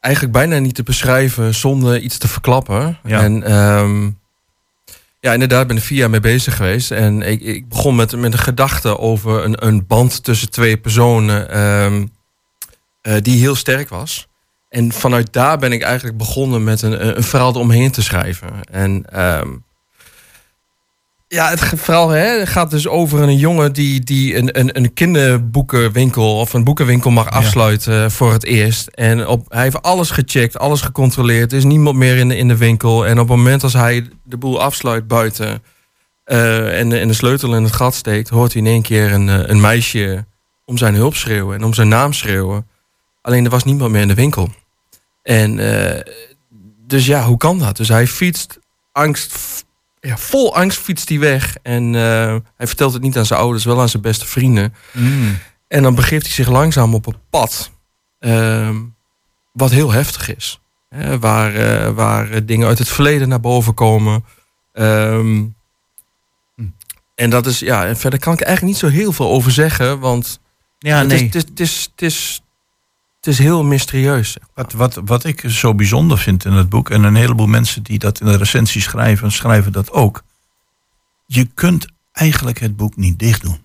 [0.00, 2.98] eigenlijk bijna niet te beschrijven zonder iets te verklappen.
[3.04, 3.22] Ja.
[3.22, 4.18] En um,
[5.20, 6.90] ja, inderdaad, ben er vier jaar mee bezig geweest.
[6.90, 11.60] En ik, ik begon met, met een gedachte over een, een band tussen twee personen
[11.60, 12.12] um,
[13.22, 14.28] die heel sterk was.
[14.68, 18.50] En vanuit daar ben ik eigenlijk begonnen met een, een verhaal eromheen te schrijven.
[18.70, 19.64] En um,
[21.28, 26.38] ja, het verhaal hè, gaat dus over een jongen die, die een, een, een kinderboekenwinkel
[26.38, 28.86] of een boekenwinkel mag afsluiten voor het eerst.
[28.88, 31.52] En op, hij heeft alles gecheckt, alles gecontroleerd.
[31.52, 33.06] Er is niemand meer in de, in de winkel.
[33.06, 35.62] En op het moment als hij de boel afsluit buiten
[36.26, 39.28] uh, en, en de sleutel in het gat steekt, hoort hij in één keer een,
[39.28, 40.24] eh, een meisje
[40.64, 42.66] om zijn hulp schreeuwen en om zijn naam schreeuwen.
[43.26, 44.50] Alleen er was niemand meer in de winkel.
[45.22, 46.00] En uh,
[46.86, 47.76] dus ja, hoe kan dat?
[47.76, 48.58] Dus hij fietst
[48.92, 49.64] angst,
[50.00, 51.56] ja, vol angst fietst hij weg.
[51.62, 54.74] En uh, hij vertelt het niet aan zijn ouders, wel aan zijn beste vrienden.
[54.92, 55.38] Mm.
[55.68, 57.70] En dan begeeft hij zich langzaam op een pad.
[58.20, 58.70] Uh,
[59.52, 60.60] wat heel heftig is.
[60.88, 64.24] Hè, waar, uh, waar dingen uit het verleden naar boven komen.
[64.72, 65.54] Um,
[66.54, 66.74] mm.
[67.14, 69.98] En dat is, ja, en verder kan ik eigenlijk niet zo heel veel over zeggen.
[69.98, 70.40] Want
[70.78, 71.16] ja, het, nee.
[71.16, 72.40] is, het, is, het, is, het, is,
[73.26, 74.36] het is heel mysterieus.
[74.54, 77.98] Wat, wat, wat ik zo bijzonder vind in het boek, en een heleboel mensen die
[77.98, 80.22] dat in de recensie schrijven, schrijven dat ook.
[81.26, 83.58] Je kunt eigenlijk het boek niet dicht doen.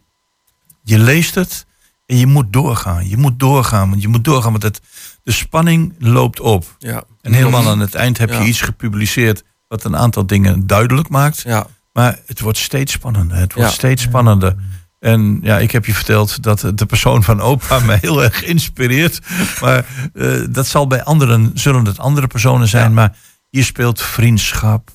[0.84, 1.66] Je leest het
[2.06, 3.10] en je moet doorgaan.
[3.10, 4.82] Je moet doorgaan, want je moet doorgaan, want het,
[5.24, 6.76] de spanning loopt op.
[6.80, 7.04] Ja.
[7.22, 11.42] En helemaal aan het eind heb je iets gepubliceerd wat een aantal dingen duidelijk maakt.
[11.42, 13.38] Ja, Maar het wordt steeds spannender.
[13.38, 13.76] Het wordt Ja.
[13.76, 14.56] steeds spannender.
[15.02, 19.20] En ja, ik heb je verteld dat de persoon van opa mij heel erg inspireert.
[19.62, 22.84] Maar eh, dat zal bij anderen, zullen het andere personen zijn.
[22.88, 22.90] Ja.
[22.90, 23.18] Maar
[23.50, 24.90] hier speelt vriendschap,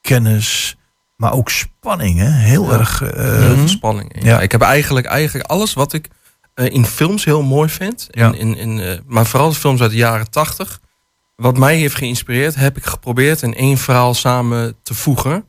[0.00, 0.76] kennis,
[1.16, 2.18] maar ook spanning.
[2.18, 2.30] Hè?
[2.30, 2.78] Heel Ja.
[2.78, 3.02] erg.
[3.02, 4.12] eh, heel veel spanning.
[4.22, 4.26] Ja.
[4.28, 4.40] ja.
[4.40, 6.08] Ik heb eigenlijk, eigenlijk alles wat ik
[6.54, 8.06] eh, in films heel mooi vind.
[8.10, 10.80] In, in, in, maar vooral de films uit de jaren tachtig.
[11.36, 15.44] Wat mij heeft geïnspireerd, heb ik geprobeerd in één verhaal samen te voegen.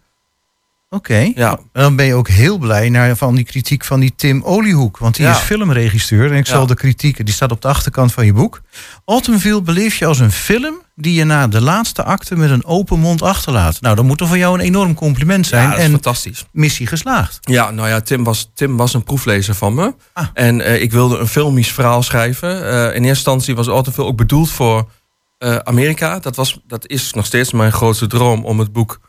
[0.90, 1.32] Oké.
[1.36, 4.44] Ja, En dan ben je ook heel blij naar van die kritiek van die Tim
[4.44, 4.98] Oliehoek.
[4.98, 5.32] Want die Ja.
[5.32, 6.32] is filmregisseur.
[6.32, 6.54] En ik Ja.
[6.54, 8.62] zal de kritiek, die staat op de achterkant van je boek.
[9.06, 13.00] Autumnville beleef je als een film die je na de laatste acte met een open
[13.00, 13.82] mond achterlaat.
[13.82, 15.64] Nou, dat moet er voor jou een enorm compliment zijn.
[15.64, 16.46] ja dat is en fantastisch.
[16.52, 17.38] missie geslaagd.
[17.42, 19.96] Ja, nou ja, Tim was, Tim was een proeflezer van me.
[20.14, 20.28] Ah.
[20.34, 22.66] En eh, ik wilde een filmisch verhaal schrijven.
[22.70, 24.90] Eh, in eerste instantie was Autofil ook bedoeld voor
[25.38, 26.20] eh, Amerika.
[26.20, 29.00] Dat, was, dat is nog steeds mijn grootste droom om het boek...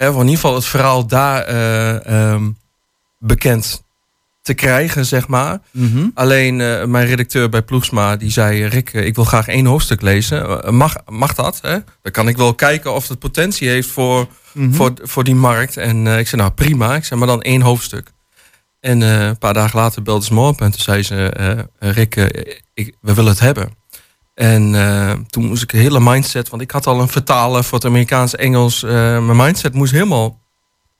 [0.00, 2.50] Hè, in ieder geval het verhaal daar eh, ehm,
[3.18, 3.82] bekend
[4.42, 5.60] te krijgen, zeg maar.
[6.14, 8.64] Alleen eh, mijn redacteur bij Ploegsma, die zei...
[8.64, 10.74] Rick, eh, ik wil graag één hoofdstuk lezen.
[10.74, 11.58] Mag, mag dat?
[11.62, 11.78] Hè?
[12.02, 14.72] Dan kan ik wel kijken of het potentie heeft voor, Mhm.
[14.72, 15.76] voor, voor die markt.
[15.76, 16.94] En ik zei, nou prima.
[16.94, 18.10] Ik zei, maar dan één hoofdstuk.
[18.80, 21.66] En een paar dagen later belde ze me op en toen zei ze...
[21.78, 22.14] Rick,
[22.74, 23.70] ik, we willen het hebben.
[24.40, 26.48] En eh, toen moest ik een hele mindset...
[26.48, 28.82] want ik had al een vertaler voor het Amerikaans Engels.
[28.82, 30.38] eh, mijn mindset moest helemaal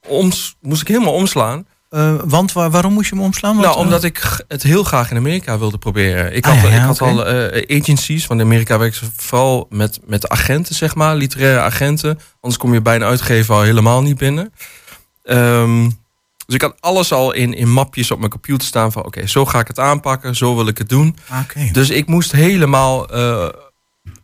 [0.09, 1.67] oms, moest ik helemaal omslaan.
[1.91, 3.55] Eh, want waar- waarom moest je hem omslaan?
[3.55, 6.35] Want, nou, omdat ik het heel graag in Amerika wilde proberen.
[6.37, 7.25] Ik Ah, had, ja, ja, ik had al
[7.69, 12.19] agencies, want in Amerika werken ze vooral met, met agenten, zeg maar, literaire agenten.
[12.41, 14.53] Anders kom je bij een uitgever al helemaal niet binnen.
[15.23, 15.91] Ehm,
[16.51, 19.05] dus ik had alles al in, in mapjes op mijn computer staan van...
[19.05, 21.17] oké, zo ga ik het aanpakken, zo wil ik het doen.
[21.73, 23.49] Dus ik moest helemaal eh,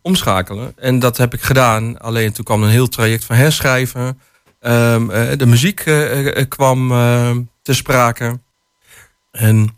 [0.02, 0.72] omschakelen.
[0.76, 1.98] En dat heb ik gedaan.
[1.98, 4.20] Alleen toen kwam een heel traject van herschrijven.
[4.60, 6.88] Ehm, eh, de muziek eh, kwam
[7.62, 8.38] te sprake.
[9.30, 9.76] En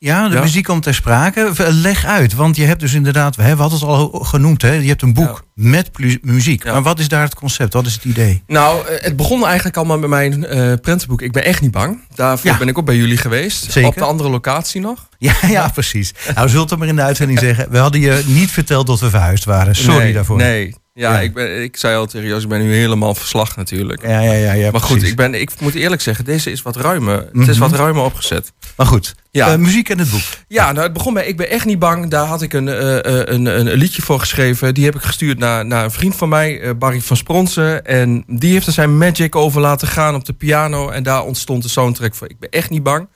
[0.00, 0.40] Ja, de Ja.
[0.42, 1.52] muziek komt ter sprake.
[1.70, 4.72] Leg uit, want je hebt dus inderdaad, we hebben het al genoemd, hè?
[4.72, 5.90] je hebt een boek met
[6.22, 6.64] muziek.
[6.64, 6.72] Ja.
[6.72, 7.72] Maar wat is daar het concept?
[7.72, 8.42] Wat is het idee?
[8.46, 11.22] nou, eh, het begon eigenlijk allemaal met mijn eh prentenboek.
[11.22, 12.00] Ik ben echt niet bang.
[12.14, 13.72] Daarvoor ben ik ook bij jullie geweest.
[13.72, 13.88] Zeker.
[13.88, 15.08] Op de andere locatie nog.
[15.18, 16.14] Ja, ja, precies.
[16.34, 17.70] Nou, zult het maar in de uitzending zeggen.
[17.70, 19.74] We hadden je niet verteld dat we verhuisd waren.
[19.76, 20.36] Sorry nee, daarvoor.
[20.36, 20.74] Nee.
[20.98, 21.20] Ja, Ja.
[21.20, 24.02] Ik, ben, ik zei al tegen Joost, ik ben nu helemaal verslag natuurlijk.
[24.02, 25.10] Ja, ja, ja, ja maar goed, precies.
[25.10, 27.16] ik, ben, ik moet eerlijk zeggen, deze is wat ruimer.
[27.16, 27.50] Het Mhm.
[27.50, 28.52] is wat ruimer opgezet.
[28.76, 29.52] Maar goed, Ja.
[29.52, 30.20] Eh, muziek en het boek.
[30.48, 32.10] Ja, nou, het begon bij Ik ben echt niet bang.
[32.10, 34.74] Daar had ik een, eh, eh, een, een, liedje voor geschreven.
[34.74, 37.84] Die heb ik gestuurd naar, naar een vriend van mij, Barry van Spronsen.
[37.84, 40.88] En die heeft er zijn magic over laten gaan op de piano.
[40.88, 43.08] En daar ontstond de soundtrack voor Ik ben echt niet bang.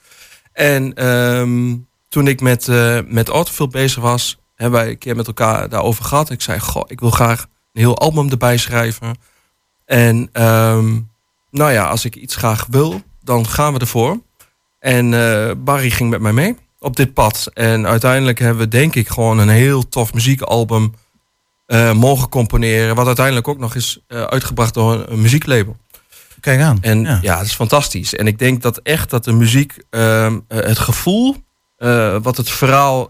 [0.53, 1.75] En ehm,
[2.09, 2.67] toen ik met,
[3.07, 6.29] met Autofill bezig was, hebben wij een keer met elkaar daarover gehad.
[6.29, 9.15] Ik zei, goh, ik wil graag een heel album erbij schrijven.
[9.85, 10.99] En ehm,
[11.51, 14.19] nou ja, als ik iets graag wil, dan gaan we ervoor.
[14.79, 17.49] En eh, Barry ging met mij mee op dit pad.
[17.53, 20.93] En uiteindelijk hebben we denk ik gewoon een heel tof muziekalbum
[21.65, 22.95] eh, mogen componeren.
[22.95, 25.77] Wat uiteindelijk ook nog is eh, uitgebracht door een, een muzieklabel.
[26.39, 26.77] Kijk aan.
[26.81, 27.19] En Ja.
[27.21, 27.37] ja.
[27.37, 28.15] dat is fantastisch.
[28.15, 31.35] En ik denk dat echt dat de muziek ehm, eh, het gevoel
[32.21, 33.09] wat het verhaal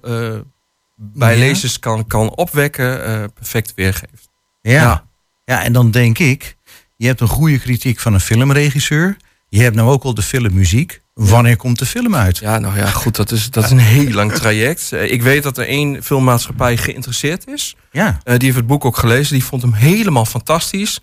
[0.95, 1.39] bij Ja.
[1.39, 2.99] lezers kan, kan opwekken,
[3.33, 4.29] perfect weergeeft.
[4.71, 5.05] Ja.
[5.45, 5.63] Ja.
[5.63, 6.55] en dan denk ik,
[6.95, 9.17] je hebt een goede kritiek van een filmregisseur.
[9.49, 11.01] Je hebt nou ook al de filmmuziek.
[11.13, 12.37] Wanneer komt de film uit?
[12.37, 14.91] Ja, nou ja, goed, dat is, dat is een heel lang traject.
[14.91, 17.75] Eh, ik weet dat er één filmmaatschappij geïnteresseerd is.
[17.91, 19.33] Ja, Eh, die heeft het boek ook gelezen.
[19.33, 21.01] Die vond hem helemaal fantastisch.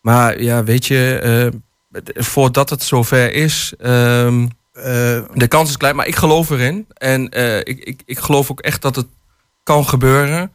[0.00, 3.86] Maar ja, weet je, eh, voordat het zover is, eh,
[5.34, 5.96] de kans is klein.
[5.96, 6.86] Maar ik geloof erin.
[6.94, 7.22] En
[7.64, 9.06] ik, ik, ik geloof ook echt dat het
[9.62, 10.52] kan gebeuren.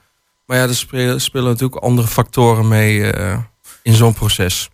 [0.52, 3.38] Maar ja, er spelen, spelen natuurlijk andere factoren mee eh,
[3.84, 4.70] in zo'n proces.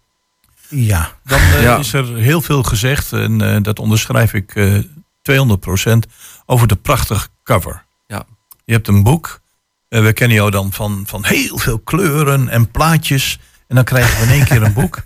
[0.69, 1.11] ja.
[1.23, 1.77] Dan eh, Ja.
[1.77, 4.79] is er heel veel gezegd, en eh, dat onderschrijf ik eh
[5.21, 6.09] 200%
[6.45, 7.83] over de prachtige cover.
[8.07, 8.25] Ja.
[8.65, 9.41] Je hebt een boek.
[9.87, 13.39] we kennen jou dan van, van heel veel kleuren en plaatjes.
[13.67, 14.99] En dan krijgen we in één keer een boek.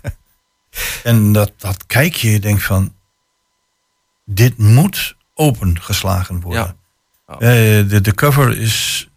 [1.02, 2.94] En dat, dat kijk je, je denkt van...
[4.24, 6.76] Dit moet opengeslagen worden.
[7.26, 7.34] Ja.
[7.34, 9.08] Eh, de, de cover is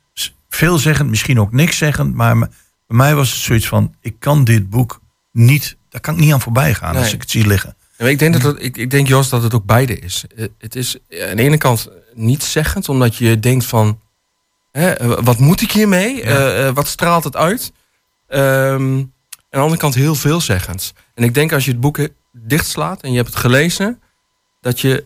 [0.56, 2.14] veelzeggend, misschien ook niks zeggend.
[2.14, 2.50] Maar bij
[2.88, 3.96] mij was het zoiets van...
[4.02, 5.02] Ik kan dit boek
[5.32, 5.76] niet...
[5.90, 7.76] Daar kan ik niet aan voorbij gaan als ik het zie liggen.
[7.98, 10.24] Ja, ik denk, dat het, ik, ik denk, Jos, dat het ook beide is.
[10.36, 14.00] Eh, Het is eh, aan de ene kant niet zeggend, omdat je denkt van...
[14.72, 16.22] Hè, eh, wat moet ik hiermee?
[16.22, 17.72] Eh, wat straalt het uit?
[18.28, 19.12] Ehm, aan
[19.50, 20.94] de andere kant heel veelzeggend.
[21.14, 24.02] En ik denk als je het boek dichtslaat en je hebt het gelezen...
[24.62, 25.06] dat je...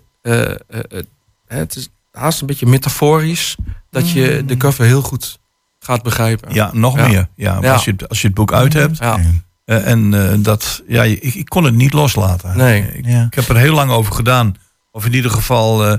[1.47, 3.56] het is haast een beetje metaforisch...
[3.90, 5.40] dat je de cover heel goed
[5.80, 6.54] gaat begrijpen.
[6.54, 7.08] Ja, nog Ja.
[7.08, 7.28] meer.
[7.36, 7.74] Ja, Ja.
[7.74, 8.98] Als, je, het- als je het boek uit hebt.
[8.98, 9.20] Ja.
[9.66, 10.84] eh, en eh, dat...
[10.88, 12.58] Ja, ik, ik kon het niet loslaten.
[12.58, 12.82] Nee.
[12.94, 13.24] Ik, Ja.
[13.26, 14.56] ik heb er heel lang over gedaan.
[14.92, 15.86] Of in ieder geval...
[15.88, 15.98] eh,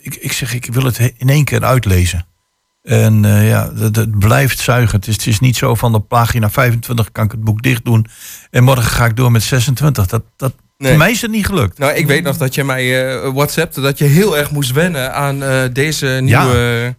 [0.00, 2.26] ik, ik zeg, ik wil het he- in één keer uitlezen.
[2.82, 4.96] En eh, ja, het, het blijft zuigen.
[4.98, 7.84] Het is, het is niet zo van op pagina 25 kan ik het boek dicht
[7.84, 8.06] doen.
[8.50, 10.06] En morgen ga ik door met 26.
[10.06, 10.90] Dat, dat, Nee.
[10.90, 11.78] Voor mij is het niet gelukt.
[11.78, 15.14] Nou, ik weet nog dat je mij eh WhatsAppte dat je heel erg moest wennen
[15.14, 16.94] aan eh, deze, nieuwe,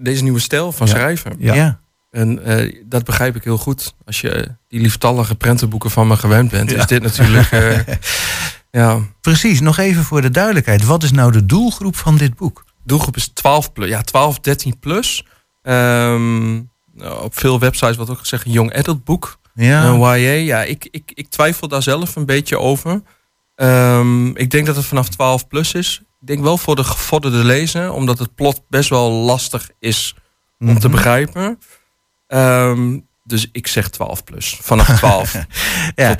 [0.00, 0.92] deze nieuwe stijl van Ja.
[0.92, 1.32] schrijven.
[1.38, 1.54] Ja.
[1.54, 1.80] ja.
[2.10, 3.94] En eh, dat begrijp ik heel goed.
[4.04, 6.76] Als je die lieftallige prentenboeken van me gewend bent, Ja.
[6.78, 7.50] is dit natuurlijk.
[7.50, 7.78] eh,
[8.80, 10.84] ja, Precies, nog even voor de duidelijkheid.
[10.84, 12.64] Wat is nou de doelgroep van dit boek?
[12.84, 13.88] doelgroep is 12 plus.
[13.88, 15.24] Ja, 12, 13 plus.
[15.62, 16.52] Ehm,
[16.94, 19.38] nou, op veel websites wordt ook gezegd een young adult boek.
[19.54, 23.02] Ja, Een YA, ja, ik, ik, ik twijfel daar zelf een beetje over.
[23.54, 26.02] Ehm, ik denk dat het vanaf 12 plus is.
[26.20, 30.14] Ik denk wel voor de gevorderde lezer, omdat het plot best wel lastig is
[30.58, 30.90] om te Mhm.
[30.96, 31.58] begrijpen.
[32.26, 34.58] Ehm, dus ik zeg 12 plus.
[34.62, 35.32] Vanaf 12.
[35.94, 36.16] ja.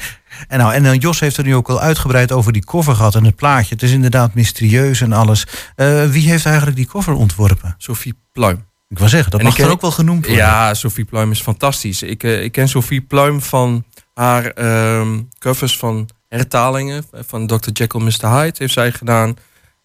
[0.48, 3.14] En, nou, en dan Jos heeft er nu ook al uitgebreid over die cover gehad
[3.14, 3.74] en het plaatje.
[3.74, 5.46] Het is inderdaad mysterieus en alles.
[5.76, 7.74] Eh, wie heeft eigenlijk die cover ontworpen?
[7.78, 8.64] Sophie Pluim.
[8.88, 10.44] Ik wil zeggen, dat En mag ken- er ook wel genoemd worden.
[10.44, 12.03] Ja, Sophie Pluim is fantastisch.
[12.03, 13.84] Ik, eh, ik ken Sophie Pluim van
[14.14, 17.05] haar ehm, covers van hertalingen.
[17.12, 17.70] Van Dr.
[17.72, 18.28] Jekyll, Mr.
[18.28, 19.36] Hyde heeft zij gedaan.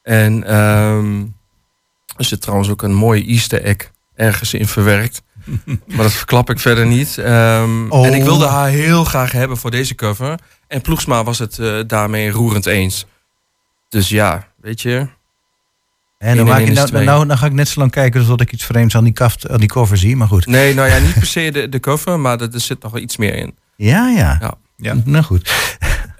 [0.05, 1.21] En ehm,
[2.17, 5.21] er zit trouwens ook een mooie easter egg ergens in verwerkt.
[5.65, 7.17] maar dat verklap ik verder niet.
[7.17, 8.05] Ehm, Oh.
[8.05, 10.39] En ik wilde haar heel graag hebben voor deze cover.
[10.67, 13.05] En Ploegsma was het eh, daarmee roerend eens.
[13.89, 15.07] Dus ja, weet je.
[16.17, 17.05] En dan, maak je, nou, twee.
[17.05, 19.49] nou, dan ga ik net zo lang kijken tot ik iets vreemds aan die, kaft,
[19.49, 20.15] aan die cover zie.
[20.15, 20.45] Maar goed.
[20.45, 23.01] Nee, nou ja, niet per se de, de cover, maar er, er zit nog wel
[23.01, 23.55] iets meer in.
[23.75, 24.37] Ja, ja.
[24.41, 24.53] Ja.
[24.77, 24.95] Ja.
[25.05, 25.51] Nou goed.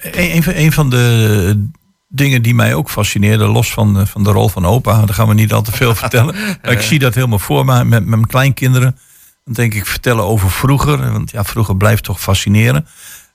[0.01, 1.67] Een, een van de
[2.07, 5.27] dingen die mij ook fascineerde, los van, de- van de rol van opa, daar gaan
[5.27, 6.35] we niet al te veel vertellen.
[6.61, 8.97] Maar ik zie dat helemaal voor me met, met mijn kleinkinderen.
[9.43, 12.87] Dan denk ik vertellen over vroeger, want ja, vroeger blijft toch fascineren.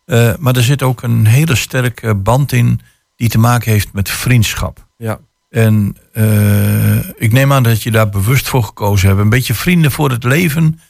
[0.04, 2.80] Eh, maar er zit ook een hele sterke band in
[3.16, 4.86] die te maken heeft met vriendschap.
[4.96, 5.18] Ja.
[5.48, 9.20] En eh, ik neem aan dat je daar bewust voor gekozen hebt.
[9.20, 10.80] Een beetje vrienden voor het leven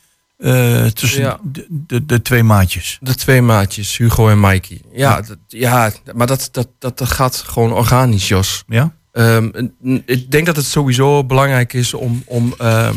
[0.41, 1.39] eh, tussen Ja.
[1.43, 2.99] de, de, de twee maatjes.
[3.01, 4.81] De twee maatjes, Hugo en Mikey.
[4.93, 8.65] Ja, dat, ja maar dat, dat, dat, dat gaat gewoon organisch, Jos.
[8.67, 8.93] Ja?
[9.13, 9.69] Ehm,
[10.07, 12.95] ik denk dat het sowieso belangrijk is om, om ehm,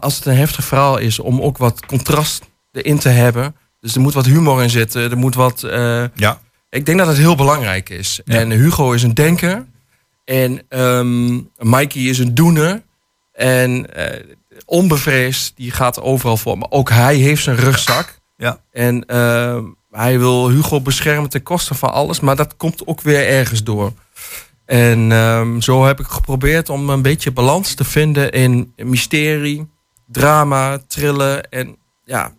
[0.00, 3.54] als het een heftig verhaal is, om ook wat contrast erin te hebben.
[3.80, 5.10] Dus er moet wat humor in zitten.
[5.10, 5.62] Er moet wat.
[5.62, 6.40] eh, Ja.
[6.70, 8.20] ik denk dat het heel belangrijk is.
[8.24, 8.34] Ja.
[8.38, 9.66] En Hugo is een denker.
[10.24, 12.82] En ehm Mikey is een doener.
[13.32, 14.24] En eh,
[14.66, 16.58] onbevreesd, die gaat overal voor.
[16.58, 18.18] Maar ook hij heeft zijn rugzak.
[18.36, 18.60] Ja.
[18.72, 22.20] En ehm, hij wil Hugo beschermen ten koste van alles.
[22.20, 23.92] Maar dat komt ook weer ergens door.
[24.66, 29.68] En ehm, zo heb ik geprobeerd om een beetje balans te vinden in mysterie,
[30.06, 32.32] drama, trillen en ja,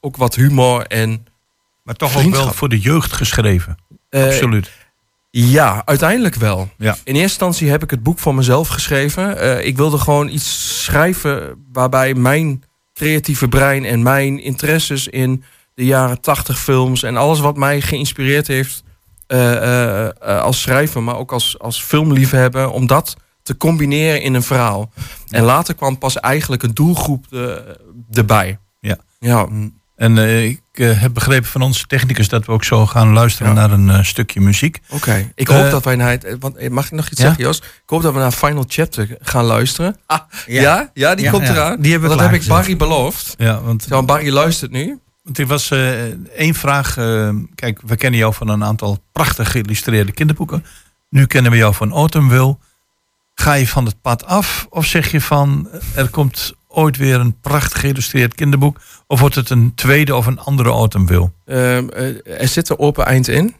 [0.00, 1.26] ook wat humor en
[1.82, 3.76] Maar toch ook wel voor de jeugd geschreven.
[4.08, 4.70] eh, Absoluut.
[5.30, 6.68] Ja, uiteindelijk wel.
[6.76, 6.90] Ja.
[6.90, 9.38] In eerste instantie heb ik het boek voor mezelf geschreven.
[9.38, 12.62] Eh, ik wilde gewoon iets schrijven waarbij mijn
[12.94, 18.46] creatieve brein en mijn interesses in de jaren tachtig films en alles wat mij geïnspireerd
[18.46, 18.82] heeft
[19.26, 24.42] eh, eh, als schrijver, maar ook als, als filmliefhebber, om dat te combineren in een
[24.42, 24.92] verhaal.
[25.28, 27.26] En later kwam pas eigenlijk een doelgroep
[28.10, 28.58] erbij.
[28.80, 28.98] Ja.
[29.18, 29.48] Ja,
[30.00, 33.54] En eh, ik eh, heb begrepen van onze technicus dat we ook zo gaan luisteren
[33.54, 33.58] Ja.
[33.60, 34.78] naar een eh, stukje muziek.
[34.88, 36.36] Oké, ik hoop dat wij naar het.
[36.38, 37.26] Want, mag ik nog iets Ja?
[37.26, 37.56] zeggen, Jos?
[37.58, 39.96] Ik hoop dat we naar Final Chapter gaan luisteren.
[40.06, 40.90] Ah, ja.
[40.94, 41.52] ja, die Ja, komt ja.
[41.52, 41.80] eraan.
[41.80, 42.46] Die hebben we dat heb ik.
[42.48, 43.34] Barry beloofd.
[43.38, 44.98] Ja, want, Zo, Barry luistert nu.
[45.22, 46.02] want er was eh,
[46.36, 46.96] één vraag.
[46.96, 50.64] eh, kijk, we kennen jou van een aantal prachtig geïllustreerde kinderboeken.
[51.08, 52.58] Nu kennen we jou van Autumnville.
[53.34, 57.40] Ga je van het pad af of zeg je van er komt ooit weer een
[57.40, 58.80] prachtig geïllustreerd kinderboek?
[59.06, 61.30] Of wordt het een tweede of een andere Autumnville?
[61.46, 63.54] Ehm, eh, er zit een open eind in.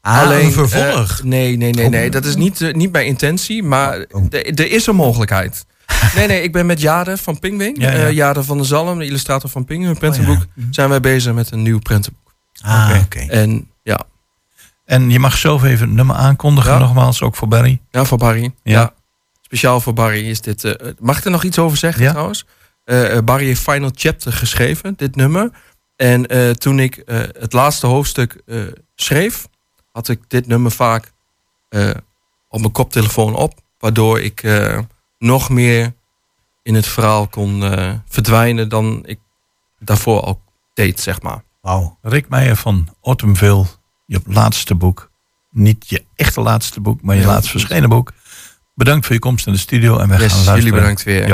[0.00, 1.18] Ah, een vervolg.
[1.18, 2.10] eh, nee, nee, nee, nee.
[2.10, 4.26] Dat is niet, eh, niet bij intentie, maar Oh.
[4.30, 5.66] er- er is een mogelijkheid.
[6.14, 7.80] Nee, nee, ik ben met Jade van Pingwing.
[7.80, 8.08] Ja, ja.
[8.10, 10.46] Jade van der Zalm, de illustrator van Pingwing, een prentenboek.
[10.70, 12.34] Zijn wij bezig met een nieuw prentenboek.
[12.62, 13.18] Ah, Oké.
[13.18, 14.00] En ja,
[14.84, 17.80] En je mag zelf even het nummer aankondigen, nogmaals, ook voor Barry.
[17.90, 18.52] Ja, voor Barry.
[18.62, 18.92] Ja.
[19.48, 20.64] Speciaal voor Barry is dit.
[20.64, 22.10] eh, mag ik er nog iets over zeggen Ja.
[22.10, 22.44] trouwens?
[22.84, 25.50] Eh, eh, Barry heeft Final Chapter geschreven, dit nummer.
[25.96, 26.26] En
[26.58, 27.02] toen ik
[27.38, 28.42] het laatste hoofdstuk
[28.94, 29.48] schreef,
[29.92, 31.12] had ik dit nummer vaak
[32.48, 33.54] op mijn koptelefoon op.
[33.78, 34.46] Waardoor ik
[35.18, 35.92] nog meer
[36.62, 37.62] in het verhaal kon
[38.08, 39.18] verdwijnen dan ik
[39.78, 40.42] daarvoor al
[40.74, 41.42] deed, zeg maar.
[41.60, 41.98] Wauw.
[42.02, 43.64] Rick Meijer van Autumnville,
[44.06, 45.10] je laatste boek.
[45.50, 48.12] Niet je echte laatste boek, maar je Ja, laatst verschenen boek.
[48.78, 50.58] Bedankt voor je komst in de studio en wij gaan Yes, luisteren.
[50.58, 51.28] jullie bedankt weer.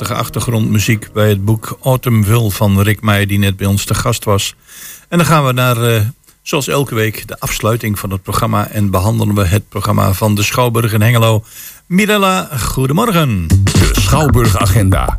[0.00, 4.24] Prachtige achtergrondmuziek bij het boek Autumnville van Rick Meijer, die net bij ons te gast
[4.24, 4.54] was.
[5.08, 6.00] En dan gaan we naar, eh,
[6.42, 8.68] zoals elke week, de afsluiting van het programma.
[8.68, 11.44] En behandelen we het programma van de Schouwburg in Hengelo.
[11.86, 13.46] Mirella, goedemorgen.
[13.46, 15.18] De Schouwburg-agenda.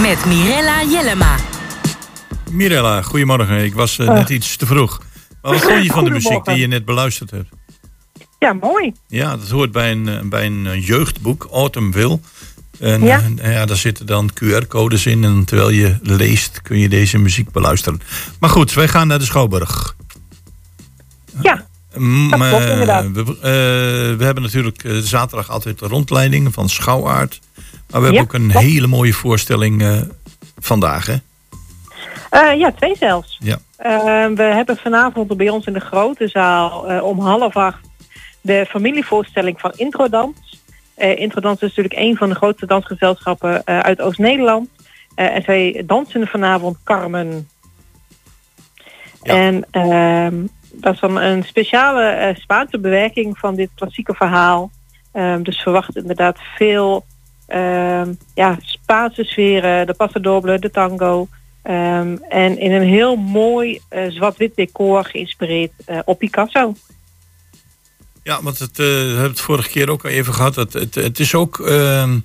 [0.00, 1.36] Met Mirella Jellema.
[2.50, 3.64] Mirella, goedemorgen.
[3.64, 5.00] Ik was eh, net iets te vroeg.
[5.42, 7.48] Maar wat vond je van de muziek die je net beluisterd hebt?
[8.38, 8.92] Ja, mooi.
[9.08, 12.20] Ja, dat hoort bij een, eh, bij een eh, jeugdboek, Autumnville.
[12.80, 13.20] En Ja.
[13.42, 15.24] ja, daar zitten dan QR-codes in.
[15.24, 18.00] En terwijl je leest, kun je deze muziek beluisteren.
[18.40, 19.96] Maar goed, wij gaan naar de Schouwburg.
[21.42, 21.66] Ja,
[21.98, 23.04] Mm, dat klopt eh, inderdaad.
[23.12, 27.40] we, eh, we hebben natuurlijk eh, zaterdag altijd de rondleiding van Schouwaard.
[27.90, 28.66] Maar we hebben ook een klopt.
[28.66, 30.04] hele mooie voorstelling
[30.58, 31.16] vandaag, hè?
[32.54, 33.38] Ja twee zelfs.
[33.40, 33.58] Ja.
[34.34, 37.78] We hebben vanavond bij ons in de grote zaal om half acht
[38.40, 40.36] de familievoorstelling van Introdans.
[40.96, 44.68] Introdans is natuurlijk een van de grootste dansgezelschappen eh, uit Oost-Nederland.
[45.14, 47.48] Eh, en zij dansen vanavond Carmen.
[49.22, 49.34] Ja.
[49.34, 54.70] En ehm, dat is dan een speciale Spaanse bewerking van dit klassieke verhaal.
[55.12, 57.04] Ehm, dus verwacht inderdaad veel
[57.46, 61.28] ehm, ja, Spaanse sferen, de pasadoble, de tango.
[61.62, 65.72] En in een heel mooi zwart-wit decor geïnspireerd
[66.04, 66.74] op Picasso.
[68.26, 70.56] Ja, want het, we hebben het vorige keer ook al even gehad.
[70.56, 72.18] Het, het, het is ook, ehm,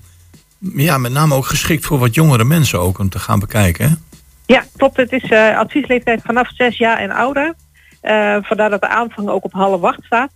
[0.59, 4.03] ja, met name ook geschikt voor wat jongere mensen ook om te gaan bekijken.
[4.45, 4.97] Ja, klopt.
[4.97, 7.53] Het is eh, adviesleeftijd vanaf zes jaar en ouder.
[8.01, 10.31] Eh, vandaar dat de aanvang ook op half acht staat.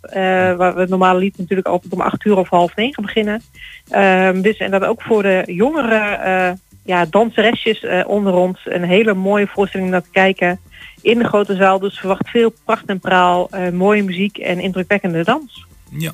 [0.57, 3.41] Waar we het normale lied natuurlijk altijd om acht uur of half negen beginnen.
[3.89, 9.47] Ehm, dus en dat ook voor de jongere ja, danseresjes onder ons een hele mooie
[9.47, 10.59] voorstelling naar te kijken.
[11.01, 11.79] In de grote zaal.
[11.79, 15.65] Dus verwacht veel pracht en praal, eh, mooie muziek en indrukwekkende dans.
[15.89, 16.11] Ja.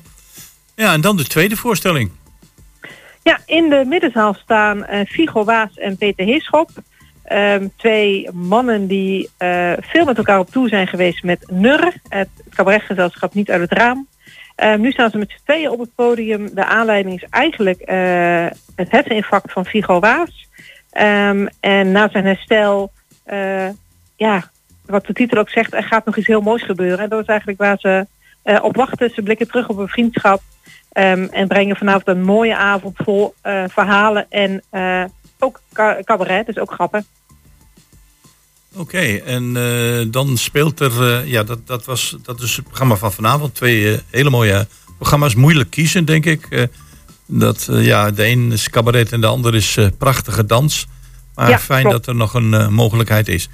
[0.74, 2.10] ja, en dan de tweede voorstelling.
[3.22, 6.70] Ja, in de middenzaal staan eh Figo Waas en Peter Heerschop.
[7.22, 12.28] Ehm, twee mannen die eh, veel met elkaar op toe zijn geweest met Nurre, het
[12.50, 14.06] cabaretgezelschap Niet uit het Raam.
[14.54, 16.54] Ehm, nu staan ze met z'n tweeën op het podium.
[16.54, 20.48] De aanleiding is eigenlijk eh, het herseninfarct van Figo Waas.
[20.90, 22.90] Ehm, en na zijn herstel,
[24.16, 24.50] ja,
[24.86, 26.98] wat de titel ook zegt, er gaat nog iets heel moois gebeuren.
[26.98, 28.06] En dat is eigenlijk waar ze
[28.42, 29.10] eh, op wachten.
[29.14, 30.42] Ze blikken terug op een vriendschap.
[30.92, 35.04] Ehm, en brengen vanavond een mooie avond vol eh, verhalen en eh,
[35.38, 37.06] ook ca- cabaret, dus ook grappen.
[38.76, 39.52] Oké, en
[40.10, 43.54] dan speelt er, ja, dat, dat, was, dat is het programma van vanavond.
[43.54, 44.66] Twee hele mooie
[44.96, 45.34] programma's.
[45.34, 46.68] Moeilijk kiezen, denk ik.
[47.26, 50.86] Dat, ja, de een is cabaret en de ander is prachtige dans.
[51.34, 51.96] Maar Ja, fijn klopt.
[51.96, 53.48] dat er nog een mogelijkheid is.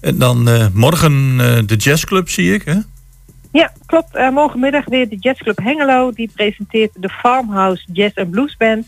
[0.00, 2.74] En dan eh, morgen eh, de jazzclub, zie ik, hè?
[3.52, 4.14] Ja, klopt.
[4.14, 6.12] Eh, morgenmiddag weer de Jazzclub Hengelo.
[6.12, 8.86] Die presenteert de Farmhouse Jazz and Blues Band.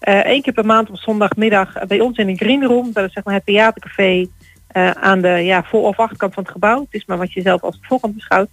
[0.00, 2.92] Eén keer per maand op zondagmiddag bij ons in de Green Room.
[2.92, 4.26] Dat is zeg maar het theatercafé
[4.66, 6.80] eh, aan de ja, voor- of achterkant van het gebouw.
[6.80, 8.50] Het is maar wat je zelf als het voorkant beschouwt.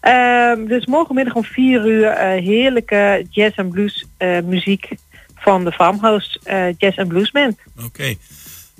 [0.00, 4.06] Ehm, dus morgenmiddag om vier uur heerlijke jazz en blues
[4.44, 4.88] muziek
[5.34, 6.40] van de Farmhouse
[6.78, 7.58] Jazz and Blues Band.
[7.84, 8.14] Oké.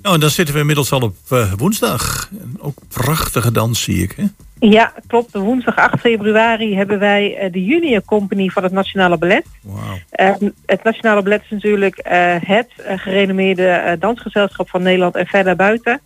[0.01, 2.29] Nou, en dan zitten we inmiddels al op eh, woensdag.
[2.39, 4.23] En ook prachtige dans, zie ik, hè?
[4.59, 5.33] Ja, klopt.
[5.33, 9.45] Woensdag 8 februari hebben wij eh, de Junior Company van het Nationale Ballet.
[9.61, 9.97] Wauw.
[10.09, 10.35] Eh,
[10.65, 16.01] het Nationale Ballet is natuurlijk eh, het gerenommeerde dansgezelschap van Nederland en verder buiten.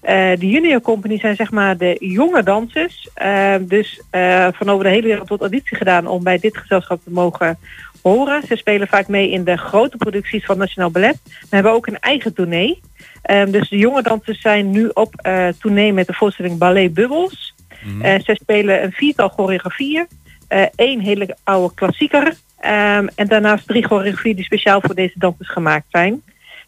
[0.00, 3.08] De Junior Company zijn zeg maar de jonge dansers.
[3.14, 4.02] Eh, dus
[4.52, 7.58] van over de hele wereld wordt auditie gedaan om bij dit gezelschap te mogen
[8.02, 8.42] horen.
[8.46, 11.20] Ze spelen vaak mee in de grote producties van Nationaal Ballet.
[11.24, 12.80] We hebben ook een eigen tournee.
[13.22, 17.54] Eh, dus de jonge dansers zijn nu op eh tournee met de voorstelling Ballet Bubbles.
[18.02, 20.06] Eh, zij spelen een viertal choreografieën.
[20.76, 22.34] Eén hele oude klassieker.
[22.60, 26.22] ehm, en daarnaast drie choreografieën die speciaal voor deze dansers gemaakt zijn.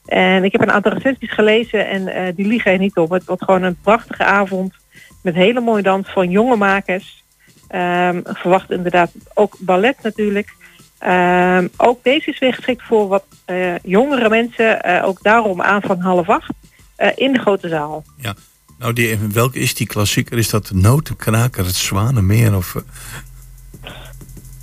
[0.07, 3.11] En ik heb een aantal recensies gelezen en eh, die liegen er niet op.
[3.11, 4.75] Het wordt gewoon een prachtige avond
[5.23, 7.25] met hele mooie dans van jonge makers.
[7.69, 10.55] Ehm, verwacht inderdaad ook ballet natuurlijk.
[11.01, 14.83] Ehm, ook deze is weer geschikt voor wat eh, jongere mensen.
[14.83, 16.53] eh, ook daarom aan van half acht
[16.97, 18.05] eh, in de grote zaal.
[18.17, 18.35] Ja.
[18.79, 20.39] Nou, die, welke is die klassieker?
[20.39, 22.57] Is dat de Notenkraker, het Zwanenmeer?
[22.57, 22.77] Of,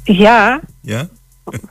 [0.03, 1.07] Ja, ja?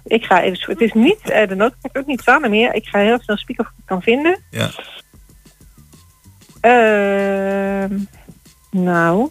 [0.04, 0.70] ik ga even.
[0.70, 2.74] Het is niet de noodkijk ook niet staan meer.
[2.74, 4.38] Ik ga heel snel spieken of ik het kan vinden.
[4.50, 4.70] Ja.
[6.60, 7.98] Ehm,
[8.70, 9.30] nou,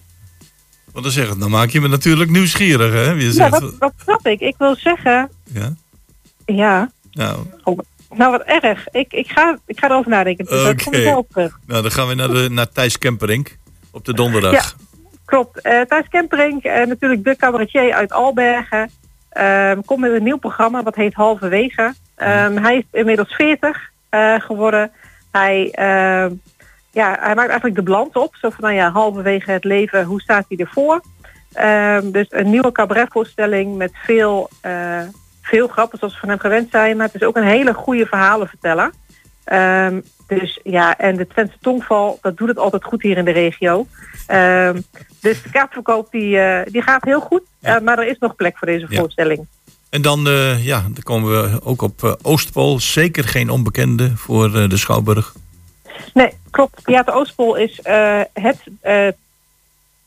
[0.95, 1.39] Wat dan zeg het?
[1.39, 3.11] Dan maak je me natuurlijk nieuwsgierig, hè?
[3.11, 4.39] Je ja, zegt, wat, wat snap ik?
[4.39, 5.73] Ik wil zeggen, ja?
[6.45, 7.45] ja, Nou,
[8.09, 8.87] nou wat erg.
[8.91, 10.45] Ik, ik, ga, ik ga erover nadenken.
[10.45, 11.59] Dus dat wel op terug.
[11.65, 13.57] nou, dan gaan we naar, de, naar Thijs Kemperink
[13.91, 14.51] op de donderdag.
[14.51, 14.63] Ja.
[15.25, 15.61] Klopt.
[15.61, 18.89] Eh Thijs Kemperink, eh, natuurlijk de cabaretier uit Albergen.
[19.29, 21.93] Ehm, komt met een nieuw programma, dat heet Halverwege.
[22.15, 23.91] Ehm, hij is inmiddels 40.
[24.09, 24.91] eh, geworden.
[25.31, 26.31] Hij, eh,
[26.95, 28.35] ja, hij maakt eigenlijk de balans op.
[28.35, 31.01] Zo van, nou ja, halverwege het leven, hoe staat hij ervoor?
[31.53, 35.01] Ehm, dus een nieuwe cabaretvoorstelling met veel, eh,
[35.41, 36.97] veel grappen zoals we van hem gewend zijn.
[36.97, 38.91] Maar het is ook een hele goede verhalenverteller.
[39.43, 43.31] Ehm, dus ja, en de Twentse tongval, dat doet het altijd goed hier in de
[43.31, 43.87] regio.
[44.27, 44.81] Ehm,
[45.21, 47.41] dus de kaartverkoop die, eh, die gaat heel goed.
[47.61, 48.99] Eh, maar er is nog plek voor deze Ja.
[48.99, 49.47] voorstelling.
[49.89, 50.19] En dan,
[50.59, 52.79] ja, dan komen we ook op Oostpool.
[52.79, 55.33] Zeker geen onbekende voor de Schouwburg.
[56.13, 56.83] Nee, klopt.
[56.83, 59.07] Theater Oostpol is eh, het eh,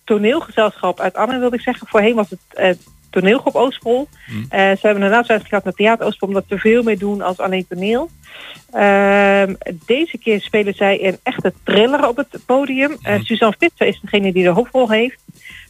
[0.05, 1.87] toneelgezelschap uit Arnhem, wilde ik zeggen.
[1.87, 2.71] Voorheen was het eh,
[3.11, 4.09] toneelgroep Oostpol.
[4.27, 4.47] Hmm.
[4.51, 7.67] Ze hebben een naamswijziging gehad naar Theater Oostpol, omdat ze veel meer doen als alleen
[7.69, 8.11] toneel.
[8.73, 9.55] Ehm,
[9.87, 12.97] deze keer spelen zij een echte thriller op het podium.
[13.03, 15.21] Eh, Suzanne Visser is degene die de hoofdrol heeft.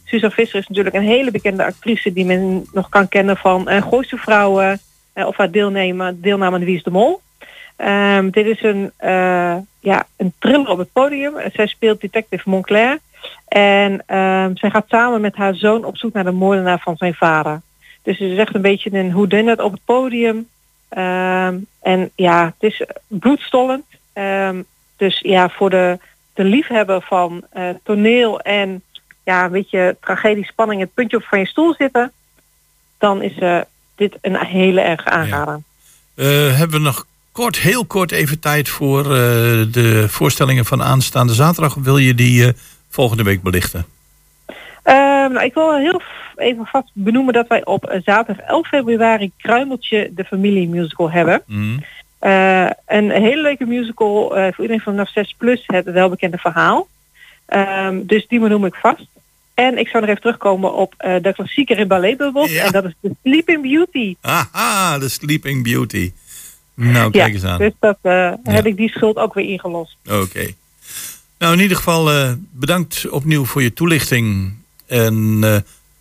[0.03, 4.17] Suzanne Visser is natuurlijk een hele bekende actrice die men nog kan kennen van Gooise
[4.17, 4.79] Vrouwen
[5.13, 7.21] of haar deelname, deelname aan Wie is de Mol.
[7.79, 11.33] Ehm, dit is een, eh, ja, een thriller op het podium.
[11.53, 12.99] Zij speelt detective Montclair.
[13.47, 17.13] En ehm, zij gaat samen met haar zoon op zoek naar de moordenaar van zijn
[17.13, 17.61] vader.
[18.03, 20.47] Dus het is echt een beetje een whodunit op het podium.
[20.89, 23.85] Ehm, en ja, het is bloedstollend.
[24.97, 25.99] Dus ja, voor de,
[26.33, 28.83] de liefhebber van eh, toneel en
[29.23, 32.11] ja, een beetje tragedie, spanning, het puntje op van je stoel zitten,
[32.97, 33.59] dan is eh,
[33.95, 35.61] dit een hele erge aanrader.
[36.15, 37.05] Hebben we nog
[37.39, 39.11] kort, heel kort even tijd voor eh,
[39.71, 41.73] de voorstellingen van aanstaande zaterdag?
[41.73, 42.53] Wil je die eh,
[42.89, 43.85] volgende week belichten?
[44.83, 46.01] Ehm, nou, ik wil heel
[46.35, 51.43] even vast benoemen dat wij op eh, zaterdag 11 februari Kruimeltje de Familie Musical hebben.
[52.19, 56.87] Eh, een hele leuke musical voor iedereen vanaf 6 plus, het welbekende verhaal.
[57.45, 59.07] Ehm, dus die benoem ik vast.
[59.53, 62.55] En ik zou nog even terugkomen op de klassieker in balletbubbels.
[62.55, 64.15] En dat is The Sleeping Beauty.
[64.21, 66.11] Haha, de Sleeping Beauty.
[66.79, 67.57] Nou, kijk eens aan.
[67.57, 69.97] Dus dat eh, heb ik die schuld ook weer ingelost.
[70.05, 70.47] Oké.
[71.37, 74.53] Nou, in ieder geval eh, bedankt opnieuw voor je toelichting.
[74.87, 75.55] En eh,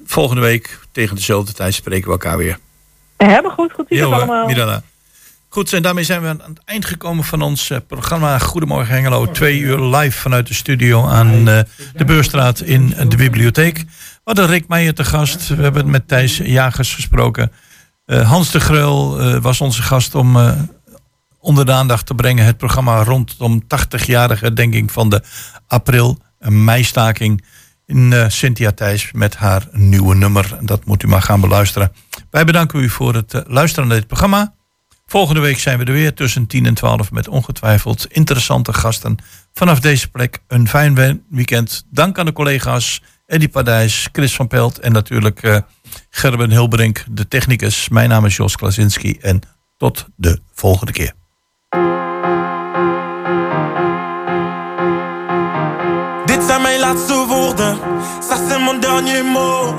[0.05, 2.59] volgende week tegen dezelfde tijd spreken we elkaar weer.
[3.17, 4.47] Hebben goed, goed Ja allemaal.
[4.47, 4.83] Mirella.
[5.49, 9.31] Goed, en daarmee zijn we aan het eind gekomen van ons programma Goedemorgen Hengelo.
[9.31, 11.45] Twee uur live vanuit de studio aan
[11.95, 13.77] de Beurstraat in de bibliotheek.
[13.79, 13.85] We
[14.25, 15.49] hadden Rick Meijer te gast.
[15.49, 17.53] We hebben met Thijs Jagers gesproken.
[18.09, 20.53] Eh, Hans de Greul eh, was onze gast om eh,
[21.39, 25.23] onder de aandacht te brengen het programma rondom 80-jarige herdenking van de
[25.67, 27.45] april meistaking
[27.87, 30.59] in Cynthia Thijs met haar nieuwe nummer.
[30.61, 31.93] Dat moet u maar gaan beluisteren.
[32.31, 34.55] Wij bedanken u voor het luisteren naar dit programma.
[35.07, 39.17] Volgende week zijn we er weer tussen 10 en 12 met ongetwijfeld interessante gasten.
[39.55, 41.87] Vanaf deze plek een fijn we- weekend.
[41.91, 45.57] Dank aan de collega's Eddie Padijs, Chris van Pelt en natuurlijk eh,
[46.11, 47.89] Gerben Hilbrink, de technicus.
[47.89, 49.41] Mijn naam is Jos Klasinski en
[49.77, 51.13] tot de volgende keer.
[56.27, 57.79] Dit zijn mijn laatste woorden,
[58.21, 59.75] ça c'est mon dernier mot.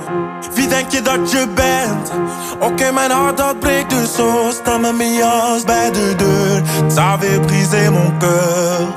[0.56, 2.12] Wie denk je dat je bent?
[2.60, 4.52] Oké, mijn hart dat breekt dus zo.
[4.52, 6.62] Sta met mijn jas bij de deur.
[6.89, 8.93] Ça avait brisé mon cœur,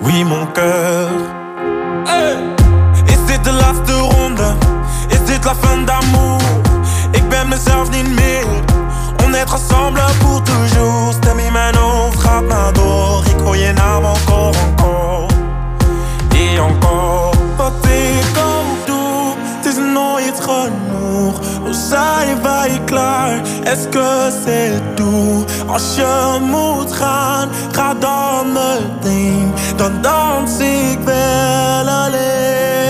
[0.00, 1.38] oui mon cœur.
[3.50, 4.54] De laatste ronde?
[5.08, 6.40] Is dit la fin d'amour?
[7.10, 8.44] Ik ben mezelf niet meer.
[9.24, 11.14] On est ensemble pour toujours.
[11.14, 13.24] Stem in mijn hoofd gaat maar door.
[13.26, 15.26] Ik hoor je naam encore, encore.
[16.32, 21.34] Et encore Wat ik ook doe Het is nooit genoeg
[21.64, 29.52] Hoe zijn wij klaar Est-ce que c'est tout Als je moet gaan Ga dan meteen
[29.76, 32.89] Dan dans ik wel alleen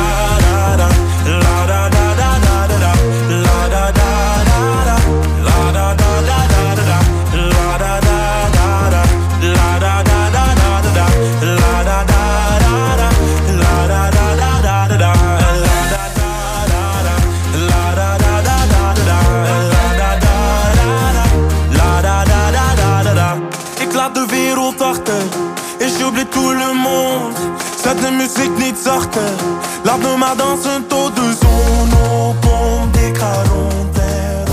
[28.35, 29.31] Muziek niet zachter.
[29.83, 32.95] Laat me maar dansen tot de zon opkomt.
[32.95, 33.43] Ik ga